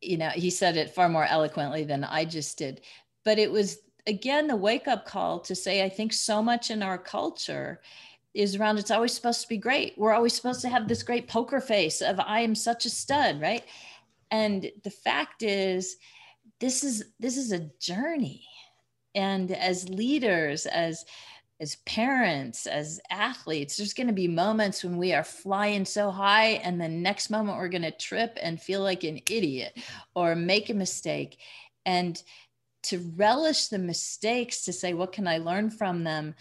you 0.00 0.16
know, 0.16 0.28
he 0.28 0.50
said 0.50 0.76
it 0.76 0.94
far 0.94 1.08
more 1.08 1.24
eloquently 1.24 1.84
than 1.84 2.04
I 2.04 2.24
just 2.24 2.58
did. 2.58 2.80
But 3.24 3.38
it 3.38 3.50
was, 3.50 3.78
again, 4.06 4.46
the 4.46 4.56
wake 4.56 4.88
up 4.88 5.06
call 5.06 5.40
to 5.40 5.54
say, 5.54 5.84
I 5.84 5.88
think 5.88 6.12
so 6.12 6.42
much 6.42 6.70
in 6.70 6.82
our 6.82 6.98
culture 6.98 7.80
is 8.32 8.56
around 8.56 8.78
it's 8.78 8.90
always 8.90 9.12
supposed 9.12 9.42
to 9.42 9.48
be 9.48 9.56
great. 9.56 9.94
We're 9.96 10.12
always 10.12 10.34
supposed 10.34 10.60
to 10.62 10.68
have 10.68 10.86
this 10.86 11.02
great 11.02 11.28
poker 11.28 11.60
face 11.60 12.00
of 12.00 12.20
I 12.20 12.40
am 12.40 12.54
such 12.54 12.84
a 12.86 12.90
stud, 12.90 13.40
right? 13.40 13.64
And 14.30 14.70
the 14.84 14.90
fact 14.90 15.42
is 15.42 15.96
this 16.60 16.84
is 16.84 17.04
this 17.18 17.36
is 17.36 17.52
a 17.52 17.70
journey. 17.80 18.46
And 19.14 19.50
as 19.50 19.88
leaders, 19.88 20.66
as 20.66 21.04
as 21.60 21.76
parents, 21.84 22.66
as 22.66 23.00
athletes, 23.10 23.76
there's 23.76 23.92
going 23.92 24.06
to 24.06 24.14
be 24.14 24.28
moments 24.28 24.82
when 24.82 24.96
we 24.96 25.12
are 25.12 25.24
flying 25.24 25.84
so 25.84 26.10
high, 26.10 26.60
and 26.64 26.80
the 26.80 26.88
next 26.88 27.28
moment 27.28 27.58
we're 27.58 27.68
going 27.68 27.82
to 27.82 27.90
trip 27.90 28.38
and 28.40 28.60
feel 28.60 28.80
like 28.80 29.04
an 29.04 29.20
idiot 29.28 29.76
or 30.14 30.34
make 30.34 30.70
a 30.70 30.74
mistake. 30.74 31.38
And 31.84 32.22
to 32.84 33.12
relish 33.16 33.68
the 33.68 33.78
mistakes, 33.78 34.64
to 34.64 34.72
say, 34.72 34.94
what 34.94 35.12
can 35.12 35.28
I 35.28 35.38
learn 35.38 35.70
from 35.70 36.04
them 36.04 36.34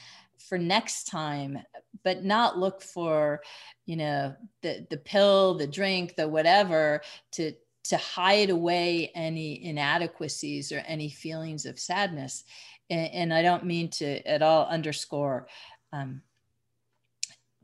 for 0.47 0.57
next 0.57 1.05
time, 1.05 1.59
but 2.03 2.23
not 2.23 2.57
look 2.57 2.81
for, 2.81 3.41
you 3.85 3.97
know, 3.97 4.35
the, 4.61 4.85
the 4.89 4.97
pill, 4.97 5.55
the 5.55 5.67
drink, 5.67 6.15
the 6.15 6.27
whatever 6.27 7.01
to, 7.33 7.53
to 7.85 7.97
hide 7.97 8.49
away 8.49 9.11
any 9.15 9.63
inadequacies 9.63 10.71
or 10.71 10.79
any 10.79 11.09
feelings 11.09 11.65
of 11.65 11.79
sadness 11.79 12.43
and, 12.89 13.13
and 13.13 13.33
I 13.33 13.41
don't 13.41 13.65
mean 13.65 13.89
to 13.91 14.27
at 14.27 14.41
all 14.41 14.65
underscore 14.65 15.47
um, 15.93 16.21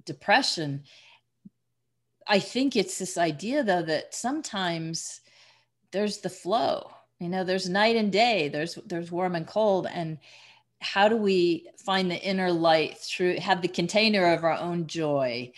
depression. 0.05 0.83
I 2.27 2.39
think 2.39 2.75
it's 2.75 2.97
this 2.97 3.17
idea, 3.17 3.63
though, 3.63 3.83
that 3.83 4.15
sometimes 4.15 5.21
there's 5.91 6.19
the 6.19 6.29
flow. 6.29 6.91
You 7.19 7.29
know, 7.29 7.43
there's 7.43 7.69
night 7.69 7.95
and 7.95 8.11
day. 8.11 8.49
There's 8.49 8.75
there's 8.85 9.11
warm 9.11 9.35
and 9.35 9.47
cold, 9.47 9.87
and 9.91 10.17
how 10.81 11.07
do 11.07 11.15
we 11.15 11.67
find 11.77 12.11
the 12.11 12.21
inner 12.21 12.51
light 12.51 12.97
through 12.97 13.39
have 13.39 13.61
the 13.61 13.67
container 13.67 14.33
of 14.33 14.43
our 14.43 14.53
own 14.53 14.87
joy 14.87 15.51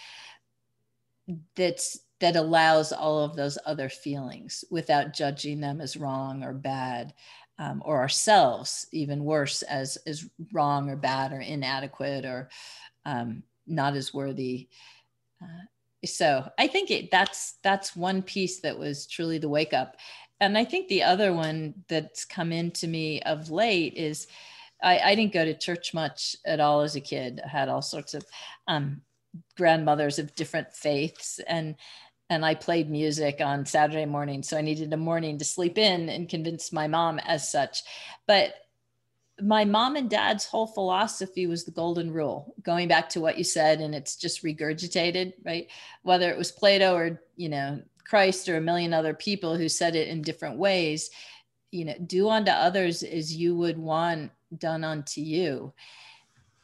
that's 1.55 1.99
that 2.20 2.36
allows 2.36 2.91
all 2.91 3.20
of 3.20 3.36
those 3.36 3.58
other 3.66 3.89
feelings 3.89 4.64
without 4.72 5.14
judging 5.14 5.60
them 5.60 5.82
as 5.82 5.97
wrong 5.97 6.43
or 6.43 6.53
bad 6.53 7.14
um, 7.60 7.82
or 7.86 7.97
ourselves 7.99 8.88
even 8.91 9.24
worse 9.24 9.62
as 9.64 9.97
as 10.08 10.30
wrong 10.53 10.89
or 10.89 10.95
bad 10.95 11.34
or 11.34 11.41
inadequate 11.41 12.26
or 12.26 12.49
um, 13.05 13.43
not 13.66 13.95
as 13.95 14.14
worthy 14.14 14.70
uh, 15.41 15.66
so 16.05 16.47
i 16.58 16.68
think 16.68 16.91
it, 16.91 17.12
that's 17.12 17.55
that's 17.64 17.95
one 17.95 18.22
piece 18.22 18.60
that 18.60 18.78
was 18.78 19.08
truly 19.08 19.38
the 19.39 19.49
wake 19.49 19.74
up 19.74 19.97
and 20.40 20.58
i 20.58 20.64
think 20.64 20.88
the 20.88 21.04
other 21.04 21.34
one 21.34 21.74
that's 21.88 22.26
come 22.26 22.52
into 22.52 22.88
me 22.88 23.22
of 23.22 23.50
late 23.50 23.94
is 23.96 24.28
I, 24.84 25.00
I 25.00 25.16
didn't 25.16 25.34
go 25.34 25.44
to 25.44 25.58
church 25.58 25.96
much 25.96 26.36
at 26.46 26.60
all 26.60 26.82
as 26.82 26.96
a 26.96 27.02
kid 27.02 27.42
I 27.44 27.48
had 27.48 27.68
all 27.68 27.82
sorts 27.82 28.14
of 28.14 28.24
um, 28.68 29.02
grandmothers 29.56 30.20
of 30.20 30.36
different 30.36 30.72
faiths 30.74 31.40
and 31.48 31.76
and 32.30 32.46
I 32.46 32.56
played 32.56 32.90
music 32.90 33.40
on 33.40 33.66
Saturday 33.66 34.06
morning. 34.06 34.44
So 34.44 34.58
I 34.58 34.62
needed 34.62 34.92
a 34.92 34.98
morning 34.98 35.38
to 35.38 35.46
sleep 35.46 35.78
in 35.78 36.10
and 36.10 36.28
convince 36.28 36.74
my 36.74 36.88
mom 36.88 37.20
as 37.20 37.50
such. 37.50 37.84
But 38.28 38.54
my 39.42 39.66
mom 39.66 39.96
and 39.96 40.10
dad's 40.10 40.46
whole 40.46 40.68
philosophy 40.68 41.48
was 41.48 41.64
the 41.64 41.72
golden 41.72 42.12
rule, 42.12 42.54
going 42.64 42.88
back 42.88 43.08
to 43.10 43.22
what 43.22 43.38
you 43.38 43.44
said, 43.44 43.80
and 43.80 43.94
it's 43.94 44.16
just 44.16 44.44
regurgitated, 44.44 45.34
right? 45.46 45.68
Whether 46.02 46.30
it 46.32 46.38
was 46.38 46.52
Plato 46.52 46.96
or, 46.96 47.22
you 47.36 47.50
know, 47.50 47.82
Christ 48.08 48.47
or 48.49 48.58
a 48.58 48.62
million 48.62 48.93
other 48.93 49.14
people 49.14 49.58
who 49.58 49.70
said 49.70 49.95
it 49.95 50.08
in 50.08 50.22
different 50.22 50.58
ways, 50.58 51.10
you 51.72 51.86
know, 51.86 51.95
do 52.05 52.30
unto 52.30 52.51
others 52.51 53.03
as 53.03 53.36
you 53.36 53.55
would 53.55 53.78
want 53.78 54.32
done 54.58 54.84
unto 54.84 55.22
you. 55.22 55.74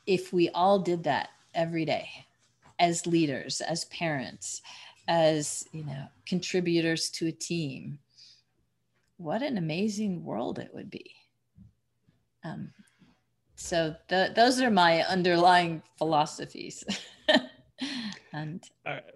If 0.05 0.31
we 0.31 0.49
all 0.49 0.79
did 0.79 1.03
that 1.03 1.29
every 1.53 1.85
day 1.85 2.09
as 2.79 3.05
leaders, 3.05 3.61
as 3.61 3.85
parents, 3.85 4.61
as 5.07 5.67
you 5.71 5.83
know 5.83 6.07
contributors 6.25 7.09
to 7.09 7.27
a 7.27 7.31
team 7.31 7.99
what 9.17 9.41
an 9.41 9.57
amazing 9.57 10.23
world 10.23 10.59
it 10.59 10.71
would 10.73 10.89
be 10.89 11.13
um, 12.43 12.71
so 13.55 13.95
the, 14.09 14.31
those 14.35 14.61
are 14.61 14.71
my 14.71 15.01
underlying 15.03 15.81
philosophies 15.97 16.83
and 18.33 18.69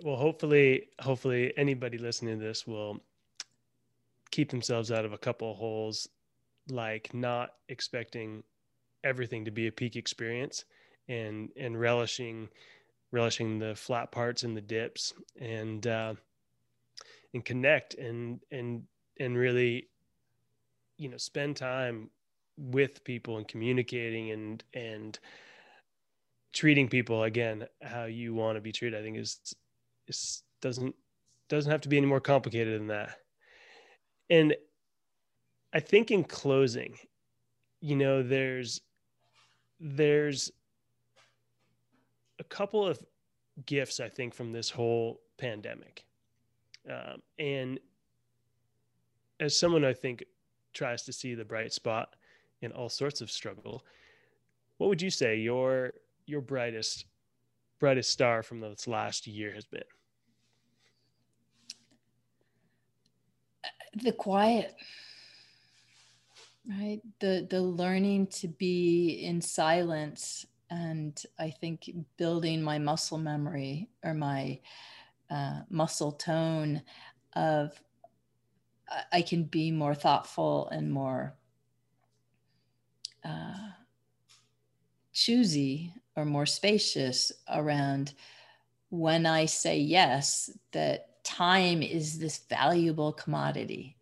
well 0.03 0.15
hopefully 0.15 0.88
hopefully 0.99 1.53
anybody 1.57 1.97
listening 1.97 2.39
to 2.39 2.45
this 2.45 2.65
will 2.68 2.99
keep 4.32 4.49
themselves 4.49 4.91
out 4.91 5.05
of 5.05 5.13
a 5.13 5.18
couple 5.18 5.51
of 5.51 5.57
holes 5.57 6.07
like 6.70 7.13
not 7.13 7.53
expecting 7.70 8.43
everything 9.03 9.45
to 9.45 9.51
be 9.51 9.68
a 9.68 9.72
peak 9.72 9.95
experience 9.95 10.65
and 11.07 11.49
and 11.57 11.80
relishing 11.80 12.47
relishing 13.11 13.57
the 13.57 13.76
flat 13.76 14.11
parts 14.11 14.43
and 14.43 14.55
the 14.55 14.61
dips 14.61 15.13
and 15.39 15.88
uh, 15.88 16.13
and 17.34 17.45
connect 17.45 17.93
and 17.95 18.39
and 18.51 18.84
and 19.20 19.38
really 19.38 19.88
you 20.97 21.09
know 21.09 21.18
spend 21.18 21.55
time 21.55 22.09
with 22.57 23.03
people 23.03 23.38
and 23.38 23.47
communicating 23.47 24.32
and 24.32 24.63
and 24.74 25.20
treating 26.54 26.88
people 26.88 27.24
again 27.24 27.66
how 27.82 28.06
you 28.06 28.34
want 28.34 28.56
to 28.56 28.62
be 28.62 28.72
treated 28.72 29.00
i 29.00 29.04
think 29.04 29.18
is 29.18 29.39
is 30.08 30.43
doesn't 30.62 30.95
doesn't 31.50 31.72
have 31.72 31.82
to 31.82 31.89
be 31.89 31.98
any 31.98 32.06
more 32.06 32.20
complicated 32.20 32.80
than 32.80 32.88
that 32.88 33.18
and 34.30 34.56
i 35.74 35.80
think 35.80 36.12
in 36.12 36.24
closing 36.24 36.95
you 37.82 37.95
know 37.95 38.24
there's 38.24 38.82
there's 39.80 40.52
a 42.39 42.43
couple 42.43 42.86
of 42.86 43.00
gifts, 43.66 44.00
I 44.00 44.10
think, 44.10 44.34
from 44.34 44.52
this 44.52 44.70
whole 44.70 45.22
pandemic. 45.38 46.06
Um, 46.89 47.22
and 47.39 47.80
as 49.39 49.58
someone 49.58 49.84
I 49.84 49.93
think 49.93 50.24
tries 50.74 51.04
to 51.04 51.14
see 51.14 51.34
the 51.34 51.45
bright 51.45 51.74
spot 51.74 52.16
in 52.62 52.72
all 52.72 52.89
sorts 52.89 53.22
of 53.22 53.32
struggle, 53.32 53.84
what 54.78 54.88
would 54.88 55.02
you 55.02 55.10
say 55.10 55.38
your 55.38 55.93
your 56.28 56.41
brightest 56.41 57.05
brightest 57.80 58.11
star 58.11 58.43
from 58.43 58.59
this 58.59 58.88
last 58.88 59.28
year 59.28 59.53
has 59.53 59.65
been? 59.65 59.84
The 64.01 64.11
quiet 64.11 64.75
right 66.69 67.01
the 67.19 67.47
the 67.49 67.61
learning 67.61 68.28
to 68.28 68.47
be 68.47 69.23
in 69.23 69.41
silence 69.41 70.45
and 70.69 71.23
I 71.39 71.49
think 71.49 71.89
building 72.17 72.61
my 72.61 72.78
muscle 72.78 73.17
memory 73.17 73.89
or 74.03 74.13
my 74.13 74.59
uh, 75.30 75.61
muscle 75.69 76.11
tone 76.11 76.82
of 77.34 77.82
I 79.11 79.21
can 79.21 79.43
be 79.43 79.71
more 79.71 79.95
thoughtful 79.95 80.69
and 80.69 80.91
more 80.91 81.36
uh, 83.23 83.71
choosy 85.13 85.93
or 86.18 86.26
more 86.26 86.47
spacious 86.47 87.32
around 87.47 88.13
when 88.89 89.26
I 89.26 89.45
say 89.45 89.80
yes, 89.80 90.49
that 90.74 91.24
time 91.24 91.82
is 91.82 92.20
this 92.20 92.39
valuable 92.49 93.13
commodity. 93.13 93.95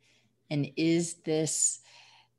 And 0.49 0.71
is 0.77 1.15
this 1.25 1.81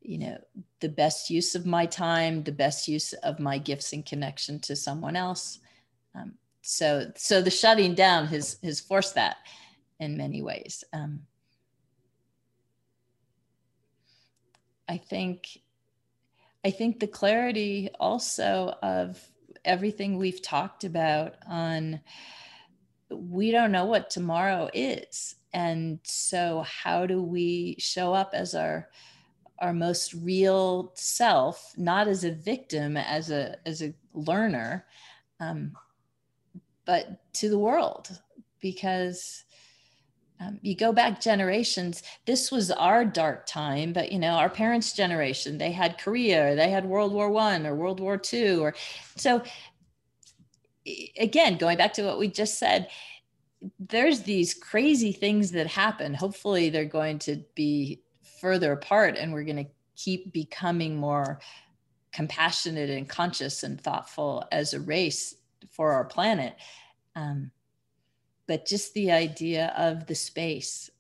you 0.07 0.19
know 0.19 0.39
the 0.81 0.89
best 0.89 1.31
use 1.31 1.57
of 1.57 1.67
my 1.67 1.85
time 1.85 2.45
the 2.45 2.53
best 2.53 2.87
use 2.87 3.13
of 3.13 3.41
my 3.41 3.59
gifts 3.59 3.93
and 3.93 4.07
connection 4.07 4.61
to 4.61 4.77
someone 4.77 5.17
else 5.17 5.59
um, 6.15 6.35
so 6.63 7.11
so 7.17 7.43
the 7.43 7.51
shutting 7.51 7.93
down 7.95 8.27
has 8.27 8.59
has 8.63 8.79
forced 8.79 9.17
that 9.17 9.39
in 9.99 10.17
many 10.17 10.43
ways 10.43 10.85
um, 10.93 11.21
i 14.89 14.97
think 14.97 15.59
i 16.65 16.71
think 16.71 17.01
the 17.01 17.09
clarity 17.09 17.89
also 17.99 18.77
of 18.83 19.21
everything 19.67 20.17
we've 20.17 20.41
talked 20.43 20.85
about 20.85 21.35
on 21.47 22.01
we 23.11 23.51
don't 23.51 23.73
know 23.73 23.85
what 23.85 24.11
tomorrow 24.11 24.69
is. 24.75 25.37
And 25.53 26.01
so 26.03 26.65
how 26.67 27.07
do 27.07 27.23
we 27.23 27.77
show 27.79 28.13
up 28.13 28.31
as 28.33 28.55
our 28.55 28.89
our 29.61 29.73
most 29.73 30.13
real 30.13 30.93
self, 30.95 31.73
not 31.79 32.09
as 32.09 32.25
a 32.25 32.33
victim, 32.33 32.97
as 32.97 33.31
a 33.31 33.57
as 33.67 33.83
a 33.83 33.95
learner, 34.13 34.87
um, 35.41 35.73
but 36.85 37.33
to 37.35 37.49
the 37.49 37.59
world, 37.59 38.21
because 38.61 39.45
um, 40.41 40.59
you 40.63 40.77
go 40.77 40.93
back 40.93 41.21
generations. 41.21 42.03
This 42.27 42.51
was 42.51 42.71
our 42.71 43.05
dark 43.05 43.47
time, 43.47 43.93
but 43.93 44.13
you 44.13 44.19
know 44.19 44.33
our 44.33 44.51
parents' 44.51 44.93
generation. 44.93 45.59
They 45.59 45.73
had 45.73 45.99
Korea, 45.99 46.55
they 46.55 46.71
had 46.71 46.85
World 46.85 47.13
War 47.13 47.31
One 47.31 47.67
or 47.67 47.75
World 47.75 48.01
War 48.01 48.17
Two, 48.17 48.61
or 48.63 48.75
so. 49.17 49.43
Again, 51.19 51.57
going 51.57 51.77
back 51.77 51.95
to 51.95 52.05
what 52.05 52.19
we 52.19 52.29
just 52.29 52.61
said, 52.61 52.89
there's 53.81 54.21
these 54.21 54.55
crazy 54.55 55.11
things 55.11 55.51
that 55.53 55.67
happen. 55.67 56.15
Hopefully, 56.15 56.71
they're 56.71 56.85
going 56.85 57.19
to 57.21 57.43
be 57.57 58.03
further 58.41 58.73
apart 58.73 59.17
and 59.17 59.33
we're 59.33 59.45
going 59.45 59.65
to 59.65 59.71
keep 59.97 60.33
becoming 60.33 60.97
more 60.97 61.41
compassionate 62.13 62.91
and 62.91 63.09
conscious 63.09 63.63
and 63.63 63.81
thoughtful 63.81 64.45
as 64.53 64.75
a 64.75 64.81
race 64.81 65.35
for 65.71 65.93
our 65.93 66.05
planet. 66.05 66.55
Um, 67.15 67.51
but 68.47 68.67
just 68.67 68.95
the 68.95 69.11
idea 69.11 69.73
of 69.77 70.07
the 70.07 70.15
space 70.15 70.91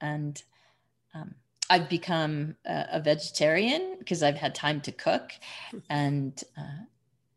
and 0.00 0.42
um, 1.14 1.34
I've 1.68 1.88
become 1.88 2.56
a, 2.64 2.86
a 2.92 3.00
vegetarian 3.00 3.96
because 3.98 4.22
I've 4.22 4.36
had 4.36 4.54
time 4.54 4.80
to 4.82 4.92
cook 4.92 5.32
and 5.90 6.42
uh, 6.56 6.84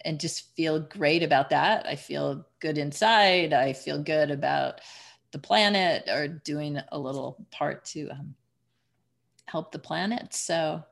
and 0.05 0.20
just 0.20 0.55
feel 0.55 0.80
great 0.80 1.24
about 1.24 1.49
that. 1.49 1.86
I 1.86 1.95
feel 1.95 2.45
good 2.61 2.78
inside. 2.78 3.51
I 3.53 3.74
feel 3.74 4.01
good 4.01 4.32
about 4.32 4.80
the 5.32 5.39
planet 5.39 6.07
or 6.07 6.28
doing 6.28 6.80
a 6.91 6.97
little 6.97 7.45
part 7.51 7.84
to 7.86 8.07
um, 8.09 8.34
help 9.45 9.72
the 9.72 9.80
planet. 9.80 10.34
So 10.34 10.84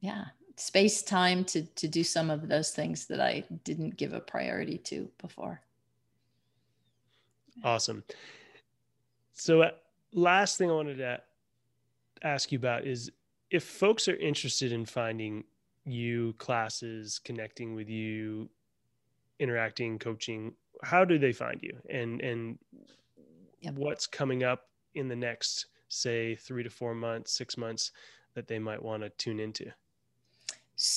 yeah, 0.00 0.26
space 0.56 1.02
time 1.02 1.44
to 1.44 1.62
to 1.62 1.88
do 1.88 2.04
some 2.04 2.30
of 2.30 2.48
those 2.48 2.70
things 2.70 3.06
that 3.06 3.20
I 3.20 3.44
didn't 3.64 3.96
give 3.96 4.12
a 4.12 4.20
priority 4.20 4.78
to 4.78 5.08
before. 5.20 5.62
Awesome. 7.64 8.04
So 9.34 9.62
uh, 9.62 9.70
last 10.12 10.58
thing 10.58 10.70
I 10.70 10.74
wanted 10.74 10.98
to 10.98 11.20
ask 12.22 12.52
you 12.52 12.58
about 12.58 12.86
is 12.86 13.10
if 13.50 13.64
folks 13.64 14.08
are 14.08 14.16
interested 14.16 14.72
in 14.72 14.84
finding 14.84 15.44
you 15.84 16.34
classes, 16.34 17.18
connecting 17.18 17.74
with 17.74 17.88
you, 17.88 18.48
interacting, 19.38 19.98
coaching, 19.98 20.52
how 20.82 21.04
do 21.04 21.18
they 21.18 21.32
find 21.32 21.60
you? 21.62 21.76
And 21.88 22.20
and 22.20 22.58
yep. 23.60 23.74
what's 23.74 24.06
coming 24.06 24.44
up 24.44 24.68
in 24.94 25.08
the 25.08 25.16
next 25.16 25.66
say 25.88 26.34
3 26.34 26.62
to 26.64 26.70
4 26.70 26.94
months, 26.94 27.32
6 27.32 27.56
months 27.56 27.92
that 28.34 28.46
they 28.46 28.58
might 28.58 28.82
want 28.82 29.02
to 29.02 29.08
tune 29.10 29.40
into? 29.40 29.70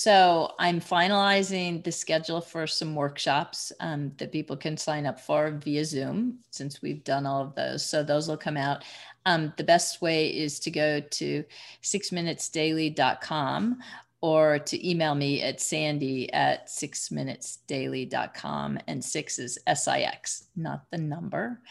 So 0.02 0.54
I'm 0.58 0.82
finalizing 0.82 1.84
the 1.84 1.92
schedule 1.92 2.42
for 2.42 2.66
some 2.66 2.96
workshops 2.96 3.72
um, 3.80 4.12
that 4.18 4.32
people 4.32 4.58
can 4.58 4.76
sign 4.76 5.06
up 5.06 5.20
for 5.20 5.52
via 5.52 5.86
Zoom 5.86 6.40
since 6.50 6.82
we've 6.82 7.04
done 7.04 7.28
all 7.28 7.44
of 7.44 7.54
those. 7.54 7.86
So 7.86 8.02
those 8.02 8.28
will 8.28 8.36
come 8.36 8.58
out. 8.58 8.84
Um, 9.28 9.54
the 9.58 9.64
best 9.64 10.02
way 10.02 10.36
is 10.36 10.60
to 10.62 10.72
go 10.72 11.02
to 11.02 11.46
sixminutesdaily.com 11.84 13.78
or 14.22 14.58
to 14.58 14.90
email 14.90 15.14
me 15.14 15.44
at 15.44 15.62
sandy 15.62 16.34
at 16.34 16.66
sixminutesdaily.com. 16.66 18.80
And 18.88 19.06
six 19.06 19.38
is 19.38 19.60
S 19.68 19.88
I 19.88 20.00
X, 20.00 20.46
not 20.56 20.90
the 20.90 20.98
number. 20.98 21.62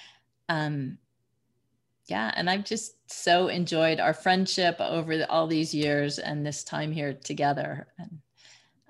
Um, 0.48 0.98
yeah 2.10 2.32
and 2.36 2.50
i've 2.50 2.64
just 2.64 2.96
so 3.10 3.48
enjoyed 3.48 4.00
our 4.00 4.12
friendship 4.12 4.76
over 4.80 5.16
the, 5.16 5.30
all 5.30 5.46
these 5.46 5.72
years 5.72 6.18
and 6.18 6.44
this 6.44 6.64
time 6.64 6.92
here 6.92 7.14
together 7.14 7.86
and 7.98 8.18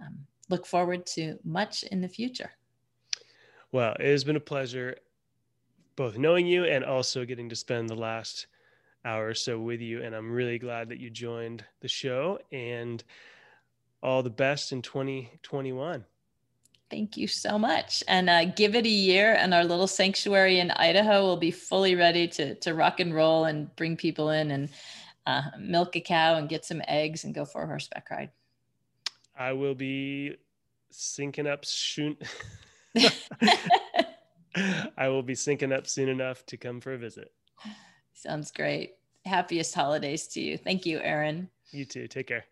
um, 0.01 0.19
look 0.49 0.67
forward 0.67 1.07
to 1.07 1.39
much 1.45 1.85
in 1.85 2.01
the 2.01 2.09
future. 2.09 2.51
Well 3.73 3.95
it 4.01 4.07
has 4.07 4.25
been 4.25 4.37
a 4.37 4.41
pleasure 4.41 4.97
both 5.97 6.17
knowing 6.17 6.47
you 6.47 6.65
and 6.65 6.85
also 6.85 7.25
getting 7.25 7.49
to 7.51 7.57
spend 7.57 7.89
the 7.89 7.95
last 7.95 8.47
hour 9.05 9.29
or 9.29 9.35
so 9.35 9.59
with 9.59 9.81
you 9.81 10.03
and 10.03 10.15
i'm 10.15 10.31
really 10.31 10.59
glad 10.59 10.89
that 10.89 10.99
you 10.99 11.09
joined 11.11 11.65
the 11.81 11.89
show 11.89 12.39
and 12.53 13.03
all 14.03 14.23
the 14.23 14.31
best 14.31 14.73
in 14.73 14.83
2021 14.83 16.05
Thank 16.91 17.17
you 17.17 17.29
so 17.29 17.57
much. 17.57 18.03
And 18.09 18.29
uh, 18.29 18.47
give 18.47 18.75
it 18.75 18.85
a 18.85 18.89
year, 18.89 19.35
and 19.35 19.55
our 19.55 19.65
little 19.65 19.87
sanctuary 19.87 20.59
in 20.59 20.73
Idaho 20.73 21.23
will 21.23 21.37
be 21.37 21.53
fully 21.53 21.95
ready 21.95 22.27
to, 22.29 22.57
to 22.57 22.75
rock 22.75 22.99
and 22.99 23.15
roll 23.15 23.45
and 23.45 23.75
bring 23.77 23.97
people 23.97 24.31
in 24.31 24.51
and 24.51 24.69
uh, 25.27 25.43
milk 25.59 25.95
a 25.95 26.01
cow 26.01 26.35
and 26.35 26.49
get 26.49 26.65
some 26.65 26.83
eggs 26.89 27.23
and 27.25 27.33
go 27.33 27.45
for 27.45 27.63
a 27.63 27.67
horseback 27.67 28.11
ride. 28.11 28.31
I 29.39 29.53
will 29.53 29.75
be 29.75 30.37
syncing 30.93 31.47
up 31.47 31.65
soon. 31.65 32.17
I 34.97 35.09
will 35.09 35.23
be 35.23 35.35
syncing 35.35 35.73
up 35.73 35.87
soon 35.87 36.09
enough 36.09 36.45
to 36.47 36.57
come 36.57 36.81
for 36.81 36.93
a 36.93 36.99
visit. 36.99 37.33
Sounds 38.15 38.51
great. 38.51 38.95
Happiest 39.25 39.75
holidays 39.75 40.27
to 40.29 40.41
you. 40.41 40.59
Thank 40.59 40.85
you, 40.87 40.99
Aaron. 40.99 41.49
You 41.71 41.85
too. 41.85 42.09
Take 42.09 42.27
care. 42.27 42.47